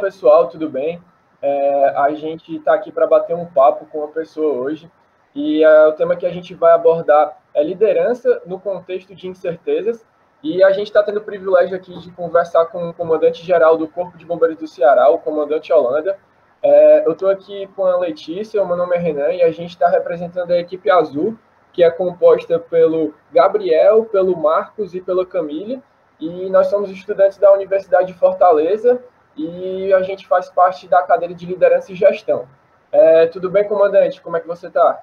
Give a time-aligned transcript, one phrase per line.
[0.00, 1.00] pessoal, tudo bem?
[1.42, 4.90] É, a gente está aqui para bater um papo com uma pessoa hoje
[5.34, 10.04] e é, o tema que a gente vai abordar é liderança no contexto de incertezas
[10.42, 14.16] e a gente está tendo o privilégio aqui de conversar com o comandante-geral do Corpo
[14.16, 16.18] de Bombeiros do Ceará, o comandante Holanda.
[16.62, 19.70] É, eu estou aqui com a Letícia, o meu nome é Renan e a gente
[19.70, 21.36] está representando a equipe azul,
[21.72, 25.82] que é composta pelo Gabriel, pelo Marcos e pela Camille.
[26.18, 29.02] E nós somos estudantes da Universidade de Fortaleza
[29.36, 32.48] e a gente faz parte da cadeira de liderança e gestão.
[32.92, 34.20] É, tudo bem, comandante?
[34.20, 35.02] Como é que você está?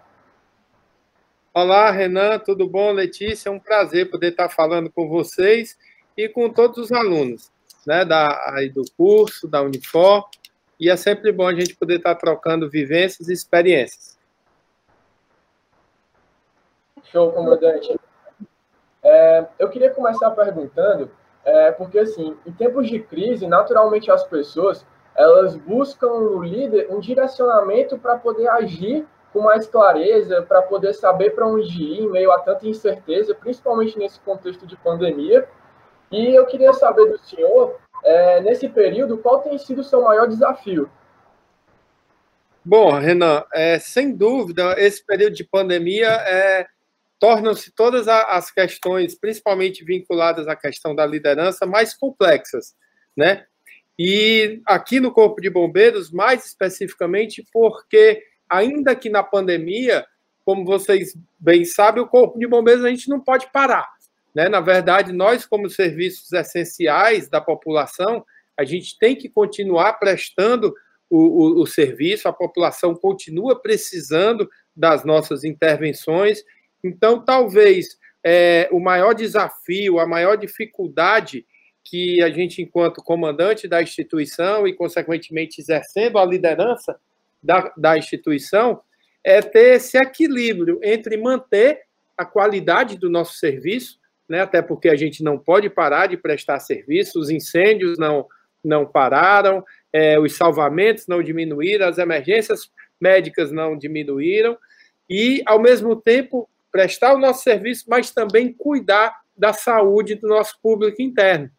[1.53, 2.91] Olá, Renan, tudo bom?
[2.91, 5.77] Letícia, é um prazer poder estar falando com vocês
[6.15, 7.51] e com todos os alunos
[7.87, 10.29] né, da, aí do curso, da Unifor,
[10.77, 14.19] e é sempre bom a gente poder estar trocando vivências e experiências.
[17.05, 17.97] Show, comandante.
[19.01, 21.09] É, eu queria começar perguntando,
[21.47, 26.99] é, porque assim, em tempos de crise, naturalmente as pessoas elas buscam no líder um
[26.99, 32.31] direcionamento para poder agir com mais clareza, para poder saber para onde ir em meio
[32.31, 35.47] a tanta incerteza, principalmente nesse contexto de pandemia.
[36.11, 40.27] E eu queria saber do senhor, é, nesse período, qual tem sido o seu maior
[40.27, 40.89] desafio?
[42.63, 46.67] Bom, Renan, é, sem dúvida, esse período de pandemia é,
[47.19, 52.75] tornam-se todas as questões, principalmente vinculadas à questão da liderança, mais complexas,
[53.15, 53.45] né?
[53.97, 60.05] E aqui no Corpo de Bombeiros, mais especificamente, porque ainda que na pandemia,
[60.45, 63.87] como vocês bem sabem, o Corpo de Bombeiros a gente não pode parar,
[64.35, 64.47] né?
[64.47, 68.23] Na verdade, nós como serviços essenciais da população,
[68.55, 70.73] a gente tem que continuar prestando
[71.09, 76.43] o, o, o serviço, a população continua precisando das nossas intervenções
[76.83, 81.45] então, talvez é, o maior desafio, a maior dificuldade
[81.83, 86.99] que a gente, enquanto comandante da instituição e, consequentemente, exercendo a liderança
[87.41, 88.81] da, da instituição,
[89.23, 91.81] é ter esse equilíbrio entre manter
[92.17, 96.59] a qualidade do nosso serviço, né, até porque a gente não pode parar de prestar
[96.59, 98.27] serviço, os incêndios não,
[98.63, 99.63] não pararam,
[99.93, 104.57] é, os salvamentos não diminuíram, as emergências médicas não diminuíram,
[105.09, 110.61] e, ao mesmo tempo, prestar o nosso serviço, mas também cuidar da saúde do nosso
[110.61, 111.49] público interno,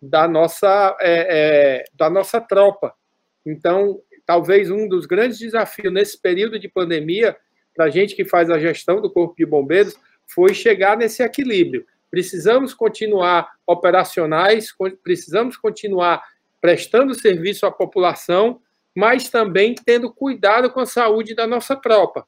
[0.00, 1.38] da nossa, é,
[1.80, 2.92] é, da nossa tropa.
[3.46, 7.34] Então, talvez um dos grandes desafios nesse período de pandemia,
[7.74, 9.96] para a gente que faz a gestão do Corpo de Bombeiros,
[10.26, 11.86] foi chegar nesse equilíbrio.
[12.10, 14.68] Precisamos continuar operacionais,
[15.02, 16.22] precisamos continuar
[16.60, 18.60] prestando serviço à população,
[18.94, 22.26] mas também tendo cuidado com a saúde da nossa tropa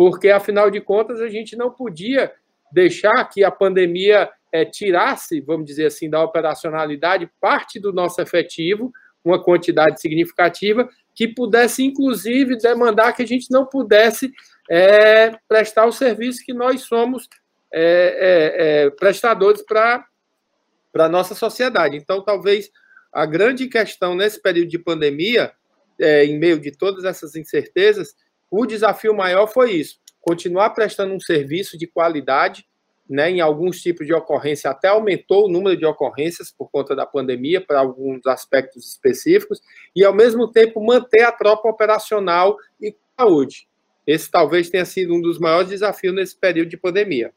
[0.00, 2.32] porque, afinal de contas, a gente não podia
[2.72, 8.90] deixar que a pandemia é, tirasse, vamos dizer assim, da operacionalidade parte do nosso efetivo,
[9.22, 14.32] uma quantidade significativa, que pudesse, inclusive, demandar que a gente não pudesse
[14.70, 17.28] é, prestar o serviço que nós somos
[17.70, 20.06] é, prestadores para
[20.94, 21.98] a nossa sociedade.
[21.98, 22.70] Então, talvez
[23.12, 25.52] a grande questão nesse período de pandemia,
[26.24, 28.14] em meio de todas essas incertezas,
[28.50, 32.66] o desafio maior foi isso: continuar prestando um serviço de qualidade,
[33.08, 37.04] né, em alguns tipos de ocorrência, até aumentou o número de ocorrências por conta da
[37.04, 39.60] pandemia, para alguns aspectos específicos,
[39.96, 43.68] e ao mesmo tempo manter a tropa operacional e saúde.
[44.06, 47.32] Esse talvez tenha sido um dos maiores desafios nesse período de pandemia.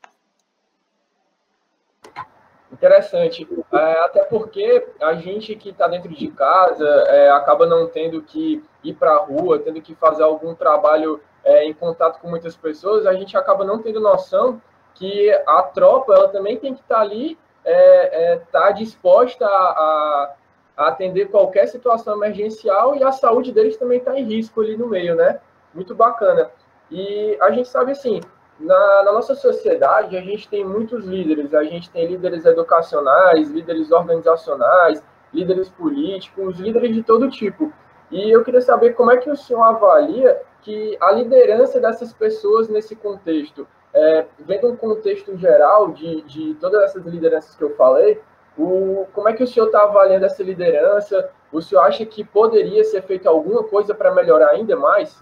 [2.74, 3.48] Interessante.
[3.72, 8.64] É, até porque a gente que está dentro de casa é, acaba não tendo que
[8.84, 13.06] ir para a rua, tendo que fazer algum trabalho é, em contato com muitas pessoas,
[13.06, 14.60] a gente acaba não tendo noção
[14.96, 19.46] que a tropa ela também tem que estar tá ali, estar é, é, tá disposta
[19.46, 20.34] a,
[20.76, 24.88] a, atender qualquer situação emergencial e a saúde deles também está em risco ali no
[24.88, 25.40] meio, né?
[25.76, 26.50] Muito bacana.
[26.90, 28.20] E a gente sabe assim,
[28.60, 31.54] na, na, nossa sociedade, a gente tem muitos líderes.
[31.54, 35.04] A gente tem líderes educacionais, líderes organizacionais,
[35.34, 37.74] líderes políticos, líderes de todo tipo.
[38.12, 42.70] E eu queria saber como é que o senhor avalia que a liderança dessas pessoas
[42.70, 48.22] nesse contexto, é, vendo um contexto geral de, de todas essas lideranças que eu falei,
[48.58, 51.30] o, como é que o senhor está avaliando essa liderança?
[51.52, 55.20] O senhor acha que poderia ser feito alguma coisa para melhorar ainda mais?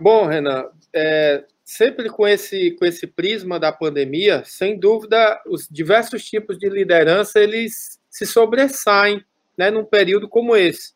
[0.00, 6.24] Bom, Renan, é, sempre com esse, com esse prisma da pandemia, sem dúvida, os diversos
[6.24, 9.24] tipos de liderança eles se sobressaem
[9.56, 10.92] né, num período como esse.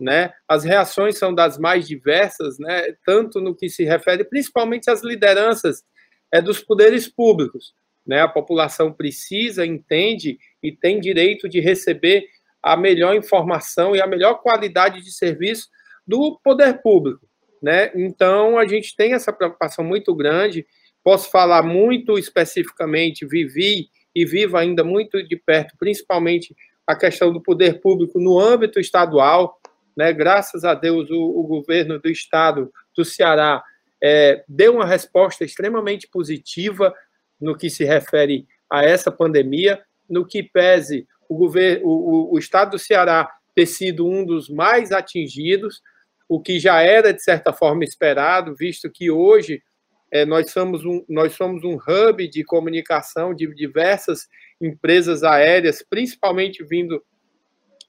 [0.00, 0.32] Né?
[0.46, 5.84] As reações são das mais diversas, né, tanto no que se refere principalmente às lideranças
[6.32, 7.74] é, dos poderes públicos.
[8.06, 8.20] Né?
[8.20, 12.26] A população precisa, entende e tem direito de receber
[12.62, 15.68] a melhor informação e a melhor qualidade de serviço
[16.06, 17.27] do poder público.
[17.62, 17.90] Né?
[17.94, 20.66] Então, a gente tem essa preocupação muito grande.
[21.02, 26.54] Posso falar muito especificamente, vivi e vivo ainda muito de perto, principalmente
[26.86, 29.60] a questão do poder público no âmbito estadual.
[29.96, 30.12] Né?
[30.12, 33.62] Graças a Deus, o, o governo do estado do Ceará
[34.02, 36.94] é, deu uma resposta extremamente positiva
[37.40, 42.72] no que se refere a essa pandemia, no que pese o, governo, o, o estado
[42.72, 45.82] do Ceará ter sido um dos mais atingidos,
[46.28, 49.62] o que já era, de certa forma, esperado, visto que hoje
[50.10, 54.28] é, nós, somos um, nós somos um hub de comunicação de diversas
[54.60, 57.02] empresas aéreas, principalmente vindo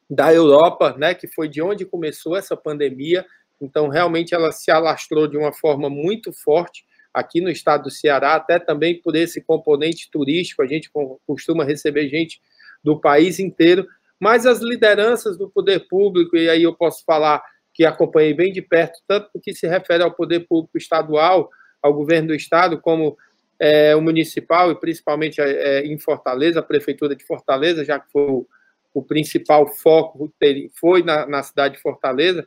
[0.09, 3.25] da Europa, né, que foi de onde começou essa pandemia.
[3.61, 8.35] Então, realmente, ela se alastrou de uma forma muito forte aqui no estado do Ceará,
[8.35, 10.61] até também por esse componente turístico.
[10.61, 10.89] A gente
[11.27, 12.41] costuma receber gente
[12.83, 13.85] do país inteiro,
[14.19, 17.43] mas as lideranças do poder público, e aí eu posso falar
[17.79, 21.49] que acompanhei bem de perto, tanto no que se refere ao poder público estadual,
[21.81, 23.17] ao governo do estado, como
[23.57, 28.23] é, o municipal, e principalmente é, em Fortaleza, a prefeitura de Fortaleza, já que foi
[28.23, 28.45] o,
[28.93, 30.29] o principal foco,
[30.75, 32.45] foi na, na cidade de Fortaleza,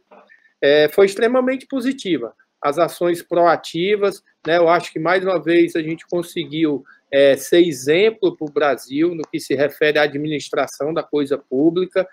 [0.61, 2.35] é, foi extremamente positiva.
[2.61, 7.67] As ações proativas, né, eu acho que mais uma vez a gente conseguiu é, ser
[7.67, 12.07] exemplo para o Brasil no que se refere à administração da coisa pública,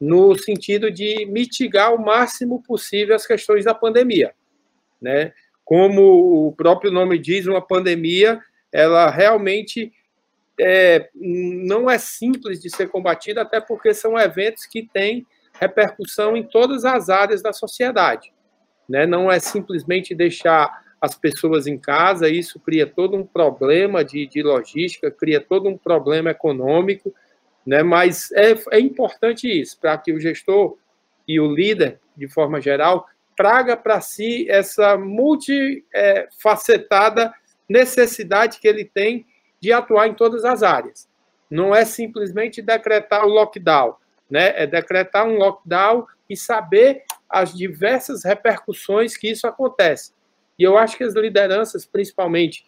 [0.00, 4.34] no sentido de mitigar o máximo possível as questões da pandemia.
[5.00, 5.32] Né?
[5.64, 8.40] Como o próprio nome diz, uma pandemia,
[8.72, 9.92] ela realmente
[10.60, 15.26] é, não é simples de ser combatida, até porque são eventos que têm
[15.58, 18.32] repercussão em todas as áreas da sociedade.
[18.88, 19.06] Né?
[19.06, 24.42] Não é simplesmente deixar as pessoas em casa, isso cria todo um problema de, de
[24.42, 27.14] logística, cria todo um problema econômico,
[27.66, 27.82] né?
[27.82, 30.78] mas é, é importante isso, para que o gestor
[31.26, 37.34] e o líder, de forma geral, traga para si essa multifacetada
[37.68, 39.26] necessidade que ele tem
[39.60, 41.08] de atuar em todas as áreas.
[41.50, 43.96] Não é simplesmente decretar o lockdown,
[44.30, 44.52] né?
[44.56, 50.12] É decretar um lockdown e saber as diversas repercussões que isso acontece.
[50.58, 52.64] E eu acho que as lideranças, principalmente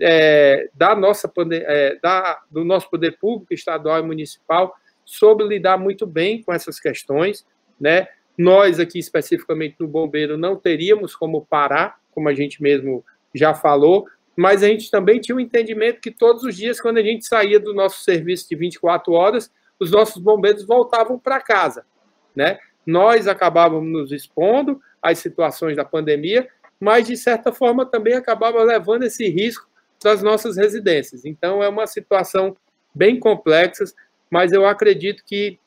[0.00, 6.06] é, da nossa é, da, do nosso poder público estadual e municipal, soube lidar muito
[6.06, 7.46] bem com essas questões,
[7.80, 8.08] né?
[8.36, 13.04] Nós aqui especificamente no bombeiro não teríamos como parar, como a gente mesmo
[13.34, 14.06] já falou,
[14.36, 17.26] mas a gente também tinha o um entendimento que todos os dias, quando a gente
[17.26, 21.86] saía do nosso serviço de 24 horas, os nossos bombeiros voltavam para casa,
[22.34, 22.58] né?
[22.84, 26.46] Nós acabávamos nos expondo às situações da pandemia,
[26.78, 29.66] mas de certa forma também acabava levando esse risco
[30.02, 31.24] das nossas residências.
[31.24, 32.56] Então é uma situação
[32.94, 33.84] bem complexa,
[34.30, 35.58] mas eu acredito que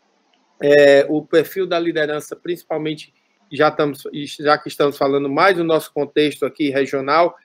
[0.61, 3.13] é, o perfil da liderança, principalmente
[3.51, 4.03] já, estamos,
[4.39, 7.35] já que estamos falando mais do nosso contexto aqui regional,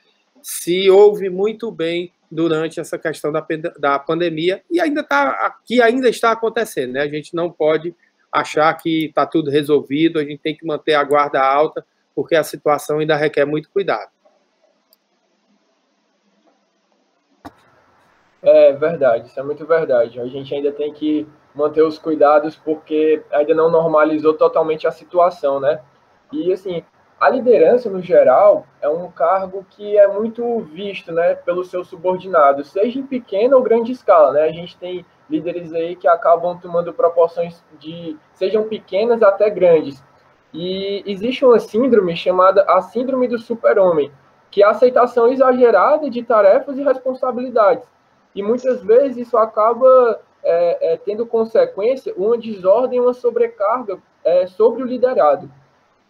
[0.43, 3.47] se ouve muito bem durante essa questão da,
[3.79, 7.03] da pandemia e ainda está que ainda está acontecendo, né?
[7.03, 7.95] A gente não pode
[8.31, 12.43] achar que está tudo resolvido, a gente tem que manter a guarda alta, porque a
[12.43, 14.11] situação ainda requer muito cuidado.
[18.45, 20.21] É verdade, isso é muito verdade.
[20.21, 25.59] A gente ainda tem que manter os cuidados porque ainda não normalizou totalmente a situação,
[25.59, 25.81] né?
[26.31, 26.85] E assim,
[27.19, 32.69] a liderança, no geral, é um cargo que é muito visto né, pelos seus subordinados,
[32.71, 34.33] seja em pequena ou grande escala.
[34.33, 34.43] Né?
[34.43, 40.05] A gente tem líderes aí que acabam tomando proporções de sejam pequenas até grandes.
[40.53, 44.13] E existe uma síndrome chamada a síndrome do super-homem,
[44.51, 47.94] que é a aceitação exagerada de tarefas e responsabilidades.
[48.35, 54.83] E muitas vezes isso acaba é, é, tendo consequência uma desordem, uma sobrecarga é, sobre
[54.83, 55.51] o liderado.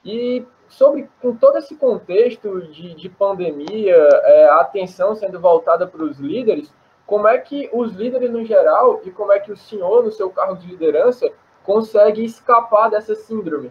[0.05, 6.03] E sobre com todo esse contexto de, de pandemia, é, a atenção sendo voltada para
[6.03, 6.73] os líderes,
[7.07, 10.31] como é que os líderes no geral e como é que o senhor, no seu
[10.31, 11.31] cargo de liderança,
[11.63, 13.71] consegue escapar dessa síndrome?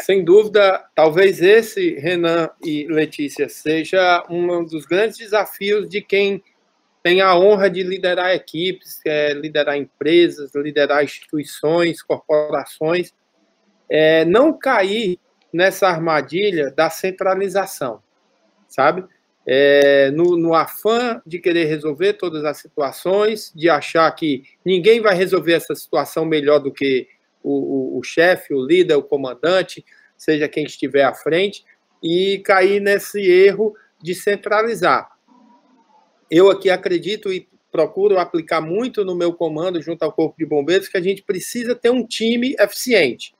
[0.00, 6.42] Sem dúvida, talvez esse, Renan e Letícia, seja um dos grandes desafios de quem
[7.02, 13.12] tem a honra de liderar equipes, é, liderar empresas, liderar instituições, corporações,
[13.88, 15.18] é, não cair
[15.52, 18.02] nessa armadilha da centralização,
[18.68, 19.04] sabe?
[19.46, 25.14] É, no, no, afã de querer resolver todas as situações, de achar que ninguém vai
[25.14, 27.08] resolver essa situação melhor do que
[27.42, 29.84] o, o, o chefe, o líder, o comandante,
[30.16, 31.64] seja quem estiver à frente,
[32.02, 35.10] e cair nesse erro de centralizar.
[36.30, 40.88] Eu aqui acredito, e procuro aplicar muito no meu comando junto ao Corpo de Bombeiros,
[40.88, 43.34] que a gente precisa ter um time eficiente.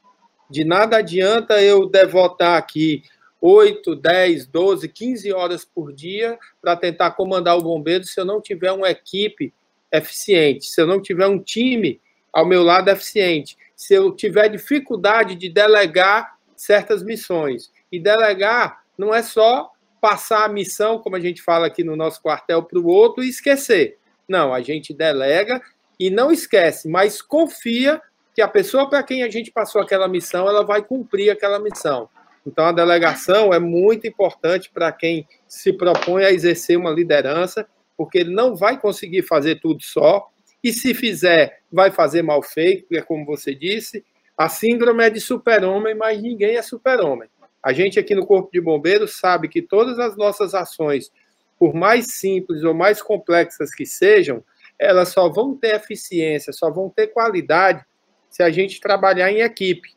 [0.50, 3.02] De nada adianta eu devotar aqui
[3.40, 8.40] 8, 10, 12, 15 horas por dia para tentar comandar o bombeiro se eu não
[8.40, 9.52] tiver uma equipe
[9.92, 12.00] eficiente, se eu não tiver um time
[12.32, 17.72] ao meu lado eficiente, se eu tiver dificuldade de delegar certas missões.
[17.90, 19.70] E delegar não é só
[20.02, 23.30] passar a missão, como a gente fala aqui no nosso quartel, para o outro e
[23.30, 23.96] esquecer.
[24.28, 25.62] Não, a gente delega
[25.98, 28.02] e não esquece, mas confia
[28.34, 32.06] que a pessoa para quem a gente passou aquela missão, ela vai cumprir aquela missão.
[32.46, 38.18] Então, a delegação é muito importante para quem se propõe a exercer uma liderança, porque
[38.18, 40.28] ele não vai conseguir fazer tudo só,
[40.62, 44.04] e se fizer, vai fazer mal feito, porque, como você disse,
[44.36, 47.28] a síndrome é de super-homem, mas ninguém é super-homem.
[47.62, 51.10] A gente aqui no Corpo de Bombeiros sabe que todas as nossas ações,
[51.58, 54.42] por mais simples ou mais complexas que sejam,
[54.78, 57.84] elas só vão ter eficiência, só vão ter qualidade
[58.30, 59.94] se a gente trabalhar em equipe.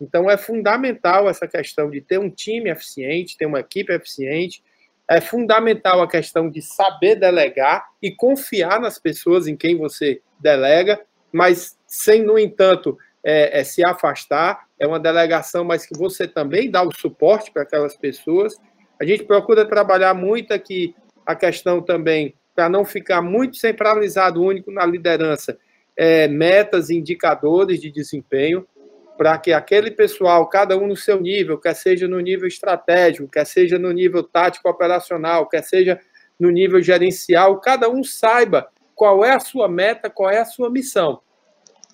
[0.00, 4.62] Então é fundamental essa questão de ter um time eficiente, ter uma equipe eficiente.
[5.08, 11.00] É fundamental a questão de saber delegar e confiar nas pessoas em quem você delega,
[11.30, 14.66] mas sem, no entanto, é, é se afastar.
[14.78, 18.54] É uma delegação, mas que você também dá o suporte para aquelas pessoas.
[19.00, 20.94] A gente procura trabalhar muito aqui
[21.26, 25.58] a questão também, para não ficar muito centralizado único na liderança,
[25.96, 28.66] é, metas e indicadores de desempenho
[29.16, 33.46] para que aquele pessoal, cada um no seu nível, quer seja no nível estratégico, quer
[33.46, 36.00] seja no nível tático operacional, quer seja
[36.38, 40.68] no nível gerencial, cada um saiba qual é a sua meta, qual é a sua
[40.70, 41.20] missão.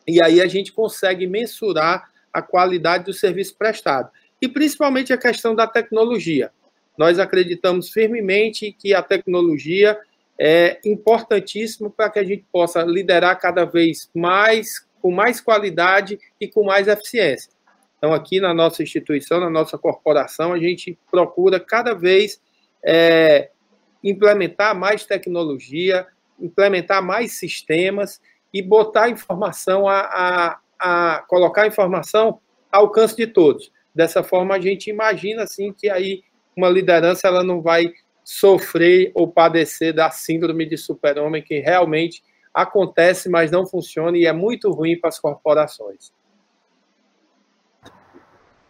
[0.07, 4.11] E aí a gente consegue mensurar a qualidade do serviço prestado.
[4.41, 6.51] E principalmente a questão da tecnologia.
[6.97, 9.99] Nós acreditamos firmemente que a tecnologia
[10.39, 16.49] é importantíssima para que a gente possa liderar cada vez mais com mais qualidade e
[16.49, 17.51] com mais eficiência.
[17.99, 22.41] Então, aqui na nossa instituição, na nossa corporação, a gente procura cada vez
[22.83, 23.51] é,
[24.03, 26.07] implementar mais tecnologia,
[26.41, 28.21] implementar mais sistemas
[28.53, 32.41] e botar informação a, a, a colocar informação
[32.73, 33.71] ao alcance de todos.
[33.95, 36.23] Dessa forma, a gente imagina assim que aí
[36.57, 37.93] uma liderança ela não vai
[38.25, 44.33] sofrer ou padecer da síndrome de super-homem que realmente acontece, mas não funciona e é
[44.33, 46.13] muito ruim para as corporações.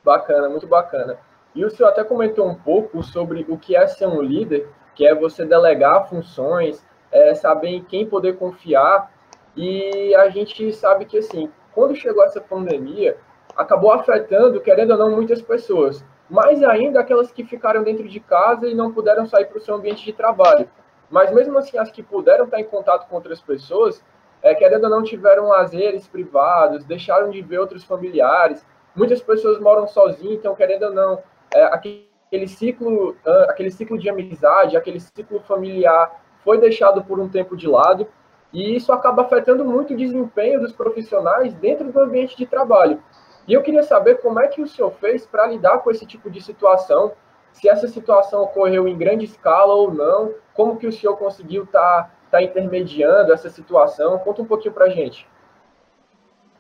[0.05, 1.19] Bacana, muito bacana.
[1.55, 5.07] E o senhor até comentou um pouco sobre o que é ser um líder, que
[5.07, 9.13] é você delegar funções, é, saber em quem poder confiar.
[9.57, 13.17] E a gente sabe que, assim, quando chegou essa pandemia,
[13.57, 16.05] acabou afetando, querendo ou não, muitas pessoas.
[16.29, 19.75] Mais ainda aquelas que ficaram dentro de casa e não puderam sair para o seu
[19.75, 20.69] ambiente de trabalho.
[21.11, 24.03] Mas mesmo assim, as que puderam estar em contato com outras pessoas,
[24.43, 28.65] é, querendo ou não, tiveram lazeres privados, deixaram de ver outros familiares.
[28.95, 33.17] Muitas pessoas moram sozinhas, então, querendo ou não, é, aquele, ciclo,
[33.49, 38.07] aquele ciclo de amizade, aquele ciclo familiar foi deixado por um tempo de lado.
[38.53, 43.03] E isso acaba afetando muito o desempenho dos profissionais dentro do ambiente de trabalho.
[43.47, 46.31] E eu queria saber como é que o senhor fez para lidar com esse tipo
[46.31, 47.13] de situação,
[47.53, 52.03] se essa situação ocorreu em grande escala ou não, como que o senhor conseguiu estar
[52.03, 54.19] tá, tá intermediando essa situação?
[54.19, 55.27] Conta um pouquinho para a gente.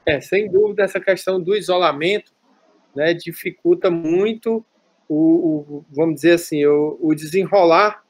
[0.07, 2.33] É, sem dúvida, essa questão do isolamento
[2.97, 4.65] né, dificulta muito
[5.07, 8.03] o, o vamos dizer assim, o, o desenrolar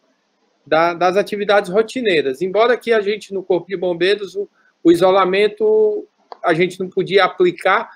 [0.64, 2.40] da, das atividades rotineiras.
[2.40, 4.48] Embora que a gente, no Corpo de Bombeiros, o,
[4.84, 6.06] o isolamento
[6.44, 7.90] a gente não podia aplicar,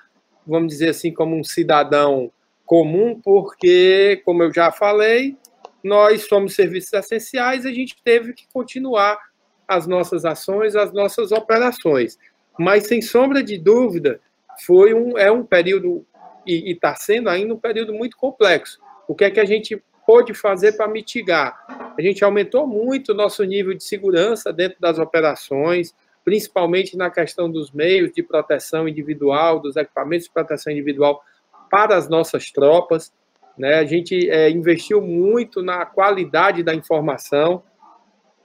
[0.45, 2.29] vamos dizer assim, como um cidadão
[2.65, 5.37] comum, porque, como eu já falei,
[5.85, 9.19] nós somos serviços essenciais, a gente teve que continuar
[9.67, 12.17] as nossas ações, as nossas operações.
[12.57, 14.19] Mas, sem sombra de dúvida,
[14.65, 16.03] foi um, é um período,
[16.43, 18.79] e está sendo ainda um período muito complexo.
[19.07, 21.93] O que é que a gente pôde fazer para mitigar?
[21.95, 27.47] A gente aumentou muito o nosso nível de segurança dentro das operações, principalmente na questão
[27.49, 31.23] dos meios de proteção individual, dos equipamentos de proteção individual
[31.69, 33.13] para as nossas tropas.
[33.57, 33.75] Né?
[33.75, 37.63] A gente é, investiu muito na qualidade da informação,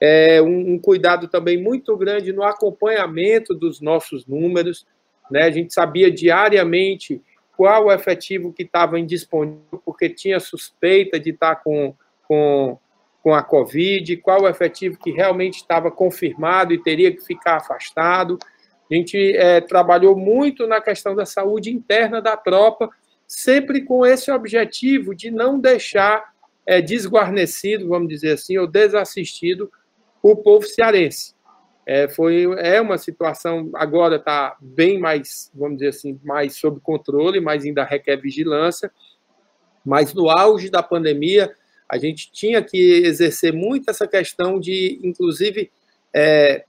[0.00, 4.86] é, um, um, cuidado também muito grande no acompanhamento dos nossos números.
[5.30, 5.42] Né?
[5.42, 7.20] A gente sabia diariamente
[7.56, 11.94] qual o efetivo que estava indisponível, porque tinha suspeita de estar com,
[12.26, 12.78] com,
[13.22, 18.38] com a Covid, qual o efetivo que realmente estava confirmado e teria que ficar afastado.
[18.90, 22.88] A gente é, trabalhou muito na questão da saúde interna da tropa,
[23.30, 26.32] sempre com esse objetivo de não deixar
[26.66, 29.70] é, desguarnecido, vamos dizer assim, ou desassistido
[30.20, 31.32] o povo cearense.
[31.86, 37.40] É, foi, é uma situação, agora está bem mais, vamos dizer assim, mais sob controle,
[37.40, 38.90] mas ainda requer vigilância.
[39.86, 41.54] Mas no auge da pandemia,
[41.88, 45.70] a gente tinha que exercer muito essa questão de, inclusive,
[46.12, 46.64] é,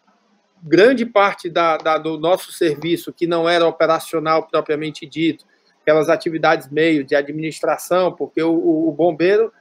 [0.61, 5.43] grande parte da, da, do nosso serviço, que não era operacional propriamente dito,
[5.91, 9.51] aquelas atividades meio de administração, porque o, o bombeiro,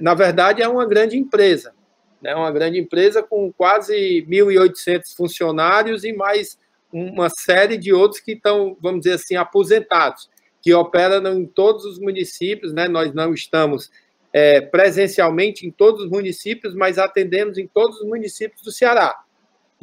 [0.00, 1.74] na verdade, é uma grande empresa,
[2.22, 2.34] né?
[2.34, 6.58] uma grande empresa com quase 1.800 funcionários e mais
[6.90, 10.30] uma série de outros que estão, vamos dizer assim, aposentados,
[10.62, 12.88] que operam em todos os municípios, né?
[12.88, 13.90] nós não estamos
[14.32, 19.14] é, presencialmente em todos os municípios, mas atendemos em todos os municípios do Ceará.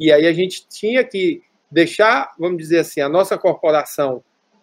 [0.00, 4.22] E aí a gente tinha que deixar, vamos dizer assim, a nossa corporação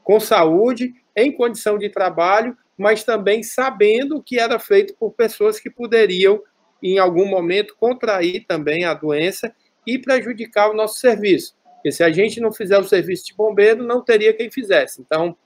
[0.09, 5.69] com saúde, em condição de trabalho, mas também sabendo que era feito por pessoas que
[5.69, 6.41] poderiam,
[6.81, 9.53] em algum momento, contrair também a doença
[9.85, 11.55] e prejudicar o nosso serviço.
[11.75, 14.99] Porque se a gente não fizer o serviço de bombeiro, não teria quem fizesse.
[14.99, 15.37] Então,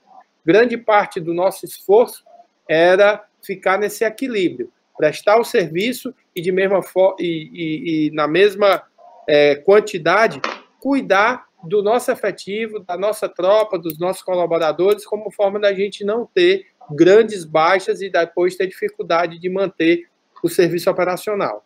[0.46, 2.24] grande parte do nosso esforço
[2.66, 6.80] era ficar nesse equilíbrio, prestar o serviço e de mesma
[7.18, 8.82] e, e, e na mesma
[9.28, 10.40] é, quantidade
[10.80, 16.26] cuidar do nosso efetivo, da nossa tropa, dos nossos colaboradores, como forma da gente não
[16.26, 20.08] ter grandes baixas e depois ter dificuldade de manter
[20.42, 21.64] o serviço operacional.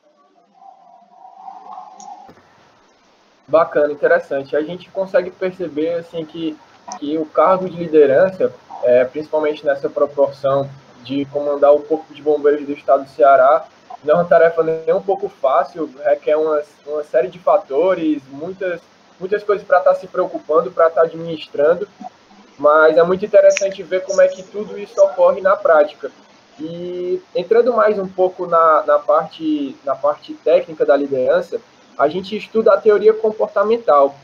[3.46, 4.54] Bacana, interessante.
[4.54, 6.56] A gente consegue perceber assim que,
[6.98, 10.68] que o cargo de liderança, é, principalmente nessa proporção
[11.02, 13.66] de comandar o Corpo de Bombeiros do Estado do Ceará
[14.04, 18.80] não é uma tarefa nem um pouco fácil, requer uma, uma série de fatores, muitas,
[19.18, 21.88] muitas coisas para estar tá se preocupando, para estar tá administrando,
[22.58, 26.10] mas é muito interessante ver como é que tudo isso ocorre na prática.
[26.60, 31.60] E entrando mais um pouco na, na, parte, na parte técnica da liderança,
[31.96, 34.14] a gente estuda a teoria comportamental,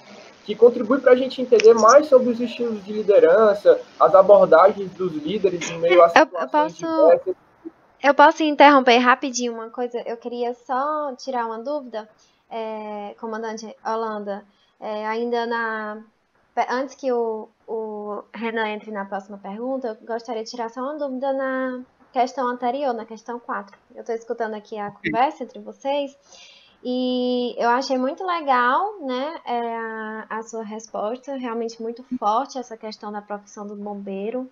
[0.44, 5.12] que contribui para a gente entender mais sobre os estilos de liderança, as abordagens dos
[5.12, 7.36] líderes em meio a situações eu posso.
[8.02, 9.98] Eu posso interromper rapidinho uma coisa?
[10.04, 12.06] Eu queria só tirar uma dúvida,
[12.50, 14.44] é, comandante Holanda,
[14.80, 16.02] é, ainda na
[16.68, 20.96] antes que o, o Renan entre na próxima pergunta, eu gostaria de tirar só uma
[20.96, 21.82] dúvida na
[22.12, 23.76] questão anterior, na questão 4.
[23.94, 26.16] Eu estou escutando aqui a conversa entre vocês
[26.82, 32.76] e eu achei muito legal, né, é, a, a, sua resposta, realmente muito forte essa
[32.76, 34.48] questão da profissão do bombeiro.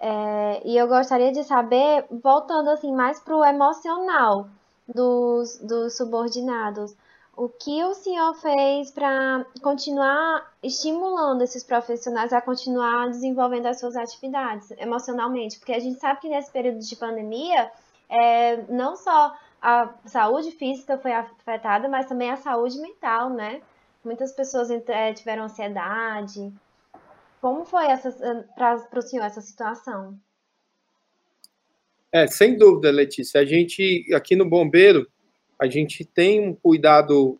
[0.00, 4.48] É, e eu gostaria de saber, voltando assim mais para o emocional
[4.88, 6.96] dos, dos subordinados,
[7.36, 13.96] o que o senhor fez para continuar estimulando esses profissionais a continuar desenvolvendo as suas
[13.96, 15.58] atividades emocionalmente?
[15.58, 17.70] Porque a gente sabe que nesse período de pandemia,
[18.08, 23.60] é, não só a saúde física foi afetada, mas também a saúde mental, né?
[24.04, 26.52] Muitas pessoas é, tiveram ansiedade.
[27.40, 27.86] Como foi
[28.54, 30.18] para o senhor essa situação?
[32.12, 33.40] É, sem dúvida, Letícia.
[33.40, 35.06] A gente, aqui no Bombeiro,
[35.60, 37.38] a gente tem um cuidado,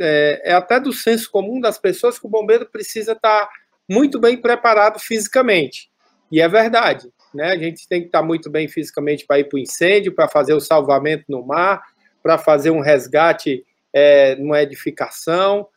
[0.00, 3.48] é, é até do senso comum das pessoas que o bombeiro precisa estar
[3.88, 5.88] muito bem preparado fisicamente.
[6.32, 7.08] E é verdade.
[7.32, 7.52] Né?
[7.52, 10.54] A gente tem que estar muito bem fisicamente para ir para o incêndio, para fazer
[10.54, 11.82] o salvamento no mar,
[12.22, 15.68] para fazer um resgate é, numa edificação.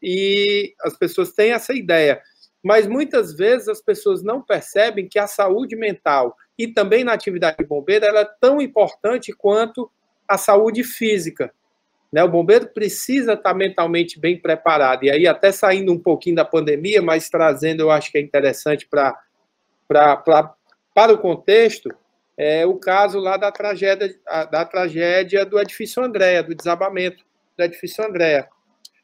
[0.00, 2.22] E as pessoas têm essa ideia.
[2.62, 7.56] Mas muitas vezes as pessoas não percebem que a saúde mental e também na atividade
[7.58, 9.90] de bombeiro ela é tão importante quanto
[10.28, 11.52] a saúde física.
[12.12, 12.22] Né?
[12.22, 15.04] O bombeiro precisa estar mentalmente bem preparado.
[15.04, 18.86] E aí, até saindo um pouquinho da pandemia, mas trazendo, eu acho que é interessante
[18.86, 19.18] para
[20.94, 21.90] para o contexto,
[22.38, 24.14] é o caso lá da tragédia,
[24.50, 27.24] da tragédia do edifício Andréa, do desabamento
[27.56, 28.48] do edifício Andréa.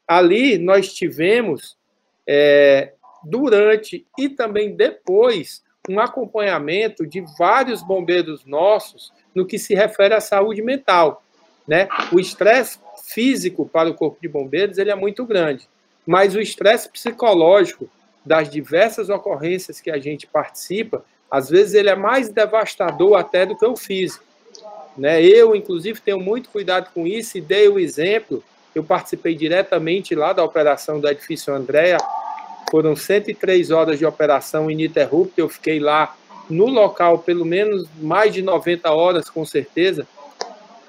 [0.07, 1.77] Ali nós tivemos,
[2.25, 10.13] é, durante e também depois, um acompanhamento de vários bombeiros nossos no que se refere
[10.13, 11.23] à saúde mental.
[11.67, 11.87] Né?
[12.11, 15.67] O estresse físico para o corpo de bombeiros ele é muito grande,
[16.05, 17.89] mas o estresse psicológico
[18.25, 23.57] das diversas ocorrências que a gente participa às vezes ele é mais devastador até do
[23.57, 24.25] que o físico.
[24.97, 25.23] Né?
[25.23, 28.43] Eu, inclusive, tenho muito cuidado com isso e dei o exemplo.
[28.75, 31.97] Eu participei diretamente lá da operação do edifício Andréa.
[32.71, 35.41] Foram 103 horas de operação ininterrupta.
[35.41, 36.15] Eu fiquei lá
[36.49, 40.07] no local pelo menos mais de 90 horas, com certeza.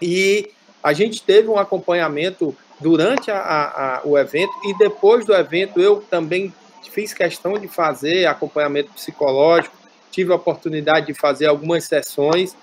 [0.01, 0.49] E
[0.83, 5.81] a gente teve um acompanhamento durante a, a, a, o evento e depois do evento
[5.81, 6.55] eu também
[6.91, 12.55] fiz questão de fazer acompanhamento psicológico tive a oportunidade de fazer algumas sessões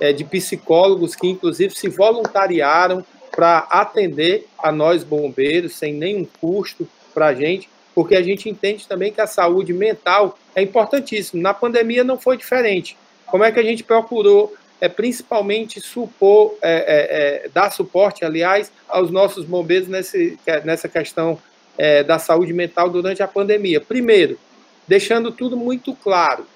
[0.00, 6.86] é, de psicólogos que, inclusive, se voluntariaram para atender a nós bombeiros sem nenhum custo
[7.14, 11.42] para a gente, porque a gente entende também que a saúde mental é importantíssima.
[11.42, 12.94] Na pandemia não foi diferente.
[13.24, 18.70] Como é que a gente procurou, é, principalmente, supor, é, é, é dar suporte, aliás,
[18.86, 21.38] aos nossos bombeiros nesse, nessa questão
[21.78, 23.80] é, da saúde mental durante a pandemia?
[23.80, 24.38] Primeiro,
[24.86, 26.46] deixando tudo muito claro,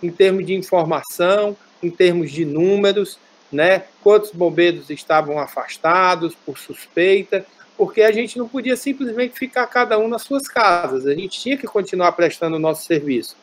[0.00, 3.18] em termos de informação, em termos de números,
[3.50, 3.82] né?
[4.00, 7.44] Quantos bombeiros estavam afastados por suspeita,
[7.76, 11.56] porque a gente não podia simplesmente ficar cada um nas suas casas, a gente tinha
[11.56, 13.36] que continuar prestando o nosso serviço.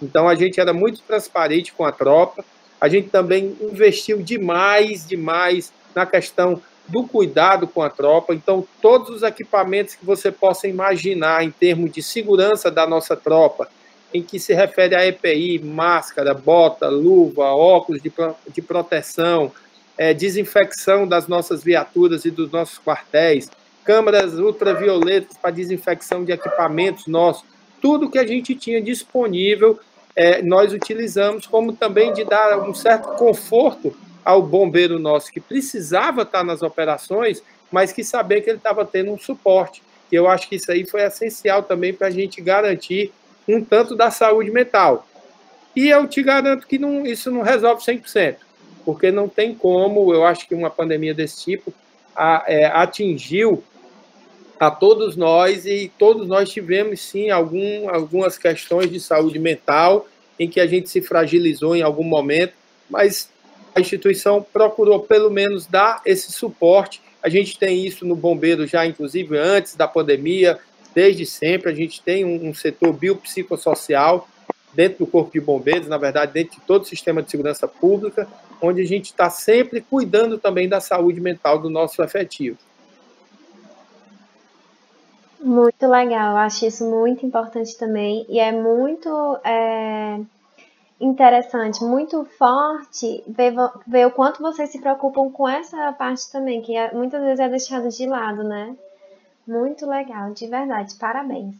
[0.00, 2.44] Então a gente era muito transparente com a tropa,
[2.80, 8.34] a gente também investiu demais, demais na questão do cuidado com a tropa.
[8.34, 13.68] Então, todos os equipamentos que você possa imaginar em termos de segurança da nossa tropa,
[14.12, 18.12] em que se refere a EPI, máscara, bota, luva, óculos de,
[18.52, 19.52] de proteção,
[19.96, 23.48] é, desinfecção das nossas viaturas e dos nossos quartéis,
[23.84, 27.44] câmaras ultravioletas para desinfecção de equipamentos nossos,
[27.80, 29.78] tudo que a gente tinha disponível
[30.14, 36.22] é, nós utilizamos, como também de dar um certo conforto ao bombeiro nosso que precisava
[36.22, 39.82] estar nas operações, mas que sabia que ele estava tendo um suporte.
[40.10, 43.12] E eu acho que isso aí foi essencial também para a gente garantir
[43.48, 45.06] um tanto da saúde mental.
[45.74, 48.36] E eu te garanto que não, isso não resolve 100%,
[48.84, 51.72] porque não tem como, eu acho que uma pandemia desse tipo
[52.14, 53.64] a, é, atingiu
[54.62, 60.06] a todos nós e todos nós tivemos sim algum, algumas questões de saúde mental
[60.38, 62.54] em que a gente se fragilizou em algum momento,
[62.88, 63.28] mas
[63.74, 67.02] a instituição procurou pelo menos dar esse suporte.
[67.20, 70.60] A gente tem isso no bombeiro já, inclusive antes da pandemia,
[70.94, 71.68] desde sempre.
[71.68, 74.28] A gente tem um, um setor biopsicossocial
[74.72, 78.28] dentro do Corpo de Bombeiros, na verdade, dentro de todo o sistema de segurança pública,
[78.60, 82.58] onde a gente está sempre cuidando também da saúde mental do nosso efetivo.
[85.42, 89.08] Muito legal, eu acho isso muito importante também e é muito
[89.44, 90.20] é,
[91.00, 93.52] interessante, muito forte ver,
[93.84, 97.48] ver o quanto vocês se preocupam com essa parte também, que é, muitas vezes é
[97.48, 98.76] deixada de lado, né?
[99.44, 101.56] Muito legal, de verdade, parabéns.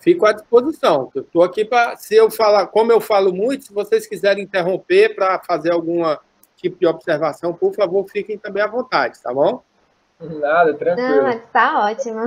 [0.00, 1.08] Fico à disposição.
[1.14, 5.14] Eu estou aqui para, se eu falar, como eu falo muito, se vocês quiserem interromper
[5.14, 6.20] para fazer alguma
[6.56, 9.62] tipo de observação, por favor, fiquem também à vontade, tá bom?
[10.40, 11.22] Nada, tranquilo.
[11.22, 12.22] Não, tá ótimo.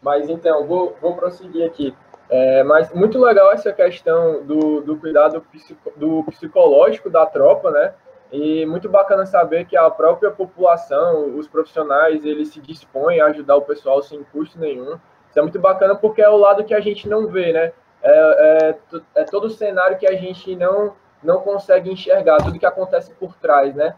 [0.00, 1.94] Mas então, vou, vou prosseguir aqui.
[2.28, 7.94] É, mas muito legal essa questão do, do cuidado psico, do psicológico da tropa, né?
[8.32, 13.56] E muito bacana saber que a própria população, os profissionais, eles se dispõem a ajudar
[13.56, 14.98] o pessoal sem custo nenhum.
[15.28, 17.72] Isso é muito bacana porque é o lado que a gente não vê, né?
[18.02, 22.66] É, é, é todo o cenário que a gente não, não consegue enxergar, tudo que
[22.66, 23.94] acontece por trás, né?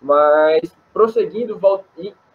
[0.00, 1.60] Mas prosseguindo,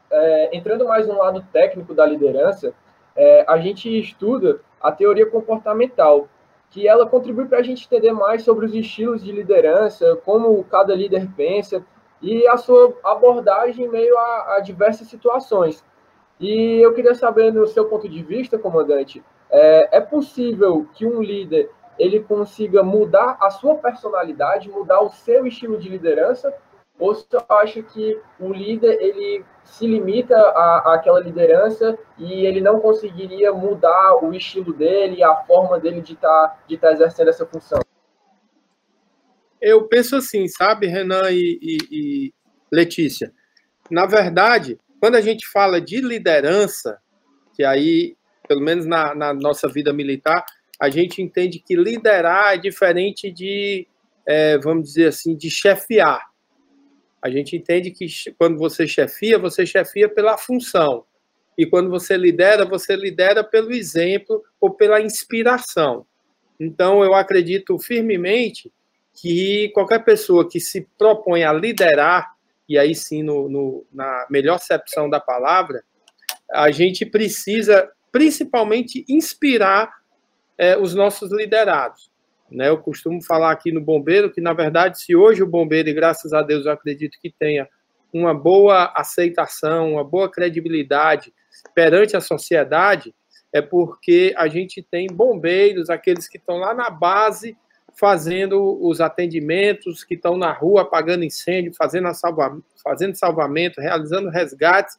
[0.10, 2.74] é, entrando mais no lado técnico da liderança,
[3.16, 6.28] é, a gente estuda a teoria comportamental,
[6.70, 10.94] que ela contribui para a gente entender mais sobre os estilos de liderança, como cada
[10.94, 11.84] líder pensa
[12.22, 15.84] e a sua abordagem em meio a, a diversas situações.
[16.40, 21.22] E eu queria saber, no seu ponto de vista, comandante, é, é possível que um
[21.22, 26.54] líder ele consiga mudar a sua personalidade, mudar o seu estilo de liderança,
[27.00, 32.80] ou você acha que o líder ele se limita à, àquela liderança e ele não
[32.80, 37.46] conseguiria mudar o estilo dele, a forma dele de estar tá, de tá exercendo essa
[37.46, 37.80] função?
[39.62, 42.34] Eu penso assim, sabe, Renan e, e, e
[42.72, 43.32] Letícia?
[43.90, 47.00] Na verdade, quando a gente fala de liderança,
[47.54, 48.16] que aí,
[48.48, 50.46] pelo menos na, na nossa vida militar,
[50.80, 53.88] a gente entende que liderar é diferente de,
[54.26, 56.22] é, vamos dizer assim, de chefiar.
[57.22, 61.06] A gente entende que quando você chefia, você chefia pela função.
[61.58, 66.06] E quando você lidera, você lidera pelo exemplo ou pela inspiração.
[66.60, 68.72] Então, eu acredito firmemente
[69.14, 72.36] que qualquer pessoa que se propõe a liderar,
[72.70, 75.84] e aí sim, no, no, na melhor acepção da palavra,
[76.52, 79.92] a gente precisa principalmente inspirar
[80.58, 82.12] é, os nossos liderados.
[82.52, 82.70] Né?
[82.70, 86.34] Eu costumo falar aqui no bombeiro que, na verdade, se hoje o bombeiro, e graças
[86.34, 87.68] a Deus eu acredito que tenha
[88.12, 91.34] uma boa aceitação, uma boa credibilidade
[91.76, 93.14] perante a sociedade,
[93.52, 97.58] é porque a gente tem bombeiros, aqueles que estão lá na base
[98.00, 104.96] fazendo os atendimentos, que estão na rua apagando incêndio, fazendo, salva, fazendo salvamento, realizando resgates.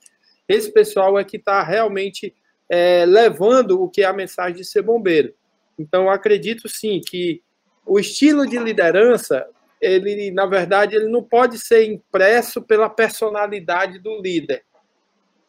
[0.48, 2.34] Esse pessoal é que está realmente
[2.68, 5.32] é, levando o que é a mensagem de ser bombeiro.
[5.78, 7.42] Então, acredito sim que
[7.86, 9.46] o estilo de liderança
[9.80, 14.64] ele, na verdade, ele não pode ser impresso pela personalidade do líder.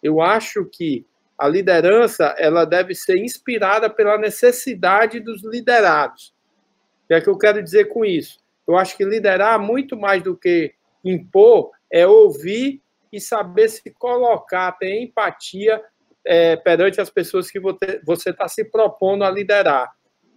[0.01, 1.05] Eu acho que
[1.37, 6.33] a liderança ela deve ser inspirada pela necessidade dos liderados.
[7.03, 8.39] O que é que eu quero dizer com isso?
[8.67, 14.73] Eu acho que liderar muito mais do que impor é ouvir e saber se colocar,
[14.73, 15.81] ter empatia
[16.23, 19.91] é, perante as pessoas que você está se propondo a liderar.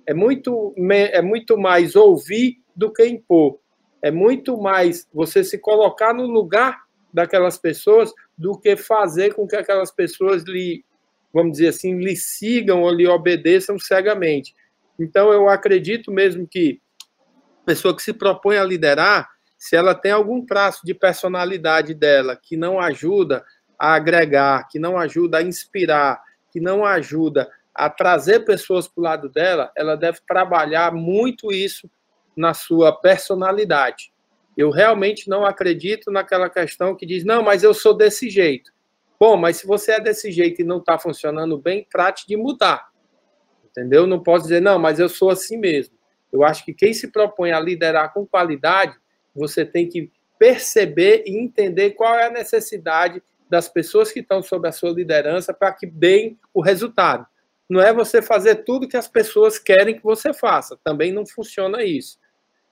[0.07, 3.59] É muito, é muito mais ouvir do que impor.
[4.03, 9.55] É muito mais você se colocar no lugar daquelas pessoas do que fazer com que
[9.55, 10.85] aquelas pessoas lhe,
[11.33, 14.55] vamos dizer assim, lhe sigam ou lhe obedeçam cegamente.
[14.99, 16.81] Então, eu acredito mesmo que
[17.63, 22.37] a pessoa que se propõe a liderar, se ela tem algum traço de personalidade dela
[22.37, 23.45] que não ajuda
[23.79, 29.05] a agregar, que não ajuda a inspirar, que não ajuda a trazer pessoas para o
[29.05, 31.91] lado dela, ela deve trabalhar muito isso
[32.37, 34.13] na sua personalidade.
[34.57, 38.71] Eu realmente não acredito naquela questão que diz, não, mas eu sou desse jeito.
[39.19, 42.91] Bom, mas se você é desse jeito e não está funcionando bem, trate de mudar.
[43.65, 44.07] Entendeu?
[44.07, 45.95] Não posso dizer, não, mas eu sou assim mesmo.
[46.31, 48.97] Eu acho que quem se propõe a liderar com qualidade
[49.35, 54.67] você tem que perceber e entender qual é a necessidade das pessoas que estão sob
[54.69, 57.27] a sua liderança para que deem o resultado.
[57.73, 60.79] Não é você fazer tudo que as pessoas querem que você faça.
[60.85, 62.19] Também não funciona isso.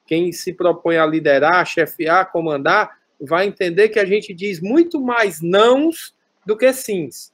[0.07, 5.41] Quem se propõe a liderar, chefiar, comandar, vai entender que a gente diz muito mais
[5.41, 7.33] nãos do que sims.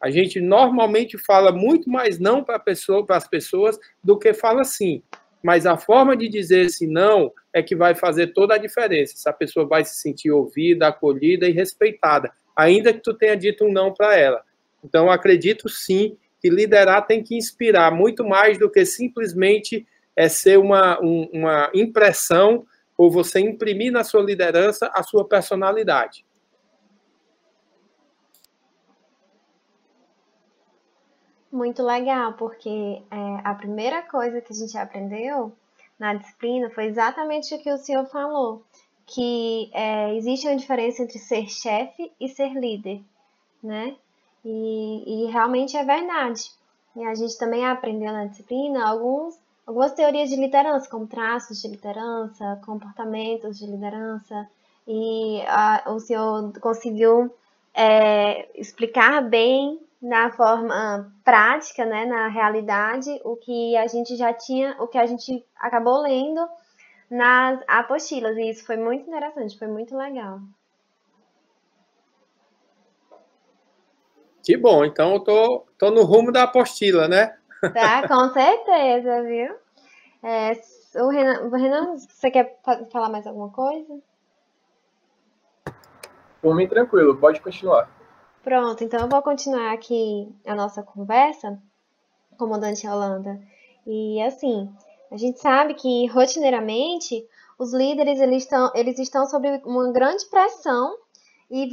[0.00, 5.02] A gente normalmente fala muito mais não para pessoa, as pessoas do que fala sim
[5.42, 9.16] mas a forma de dizer esse não é que vai fazer toda a diferença.
[9.16, 13.64] Se a pessoa vai se sentir ouvida, acolhida e respeitada, ainda que tu tenha dito
[13.64, 14.42] um não para ela.
[14.84, 20.58] Então, acredito sim que liderar tem que inspirar muito mais do que simplesmente é ser
[20.58, 26.24] uma, um, uma impressão ou você imprimir na sua liderança a sua personalidade.
[31.50, 35.52] Muito legal, porque é, a primeira coisa que a gente aprendeu
[35.98, 38.62] na disciplina foi exatamente o que o senhor falou,
[39.04, 43.02] que é, existe uma diferença entre ser chefe e ser líder,
[43.62, 43.96] né?
[44.44, 46.50] E, e, realmente é verdade.
[46.96, 51.68] E a gente também aprendeu na disciplina alguns, algumas teorias de liderança, como traços de
[51.68, 54.48] liderança, comportamentos de liderança,
[54.86, 57.32] e a, o senhor conseguiu
[57.74, 64.74] é, explicar bem na forma prática, né, na realidade, o que a gente já tinha,
[64.80, 66.40] o que a gente acabou lendo
[67.10, 68.36] nas apostilas.
[68.36, 70.40] E isso foi muito interessante, foi muito legal.
[74.42, 77.36] Que bom, então eu tô, tô no rumo da apostila, né?
[77.74, 79.54] Tá, com certeza, viu?
[80.22, 80.52] É,
[80.96, 82.58] o Renan, o Renan, você quer
[82.90, 84.00] falar mais alguma coisa?
[86.40, 87.88] Por mim, tranquilo, pode continuar.
[88.42, 91.60] Pronto, então eu vou continuar aqui a nossa conversa,
[92.38, 93.38] comandante Holanda.
[93.86, 94.72] E assim,
[95.10, 97.26] a gente sabe que rotineiramente
[97.58, 100.96] os líderes eles estão, eles estão sob uma grande pressão
[101.50, 101.66] e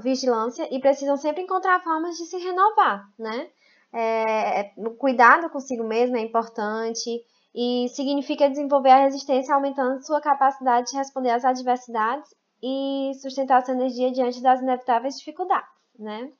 [0.00, 3.48] vigilância e precisam sempre encontrar formas de se renovar, né?
[3.92, 10.90] É, o cuidado consigo mesmo é importante e significa desenvolver a resistência, aumentando sua capacidade
[10.90, 16.30] de responder às adversidades e sustentar sua energia diante das inevitáveis dificuldades né?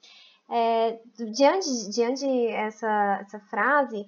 [0.49, 1.01] É,
[1.33, 4.07] diante diante essa, essa frase,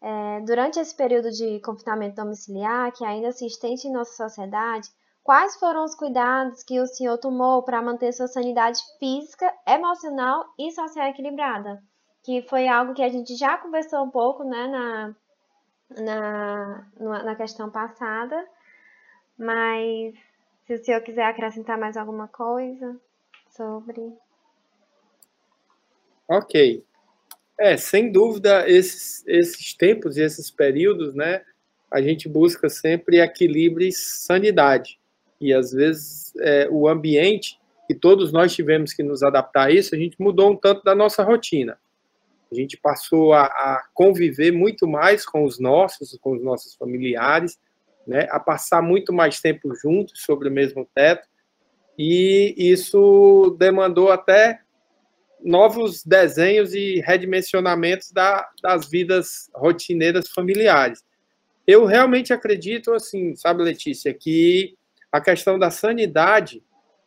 [0.00, 4.88] é, durante esse período de confinamento domiciliar, que ainda se estende em nossa sociedade,
[5.28, 10.72] quais foram os cuidados que o senhor tomou para manter sua sanidade física, emocional e
[10.72, 11.82] social equilibrada?
[12.22, 15.16] Que foi algo que a gente já conversou um pouco né, na,
[16.98, 18.42] na, na questão passada,
[19.36, 20.14] mas
[20.66, 22.98] se o senhor quiser acrescentar mais alguma coisa
[23.50, 24.10] sobre.
[26.26, 26.82] Ok.
[27.58, 31.44] É, sem dúvida, esses, esses tempos e esses períodos, né,
[31.90, 34.97] a gente busca sempre equilíbrio e sanidade.
[35.40, 39.94] E, às vezes, é, o ambiente, e todos nós tivemos que nos adaptar a isso,
[39.94, 41.78] a gente mudou um tanto da nossa rotina.
[42.50, 47.58] A gente passou a, a conviver muito mais com os nossos, com os nossos familiares,
[48.06, 51.28] né, a passar muito mais tempo juntos sobre o mesmo teto,
[51.98, 54.60] e isso demandou até
[55.44, 61.04] novos desenhos e redimensionamentos da, das vidas rotineiras familiares.
[61.66, 64.77] Eu realmente acredito, assim, sabe, Letícia, que
[65.10, 66.62] a questão da sanidade,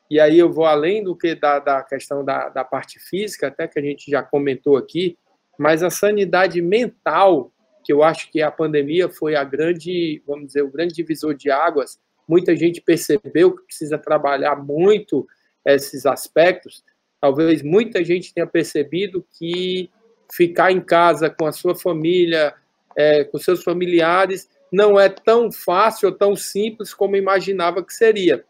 [0.10, 3.68] e aí eu vou além do que da, da questão da, da parte física, até
[3.68, 5.18] que a gente já comentou aqui,
[5.58, 7.52] mas a sanidade mental,
[7.84, 11.50] que eu acho que a pandemia foi a grande, vamos dizer, o grande divisor de
[11.50, 15.28] águas, muita gente percebeu que precisa trabalhar muito
[15.66, 16.84] esses aspectos.
[17.20, 19.90] Talvez muita gente tenha percebido que
[20.32, 22.54] ficar em casa com a sua família,
[22.96, 28.46] é, com seus familiares, não é tão fácil ou tão simples como imaginava que seria.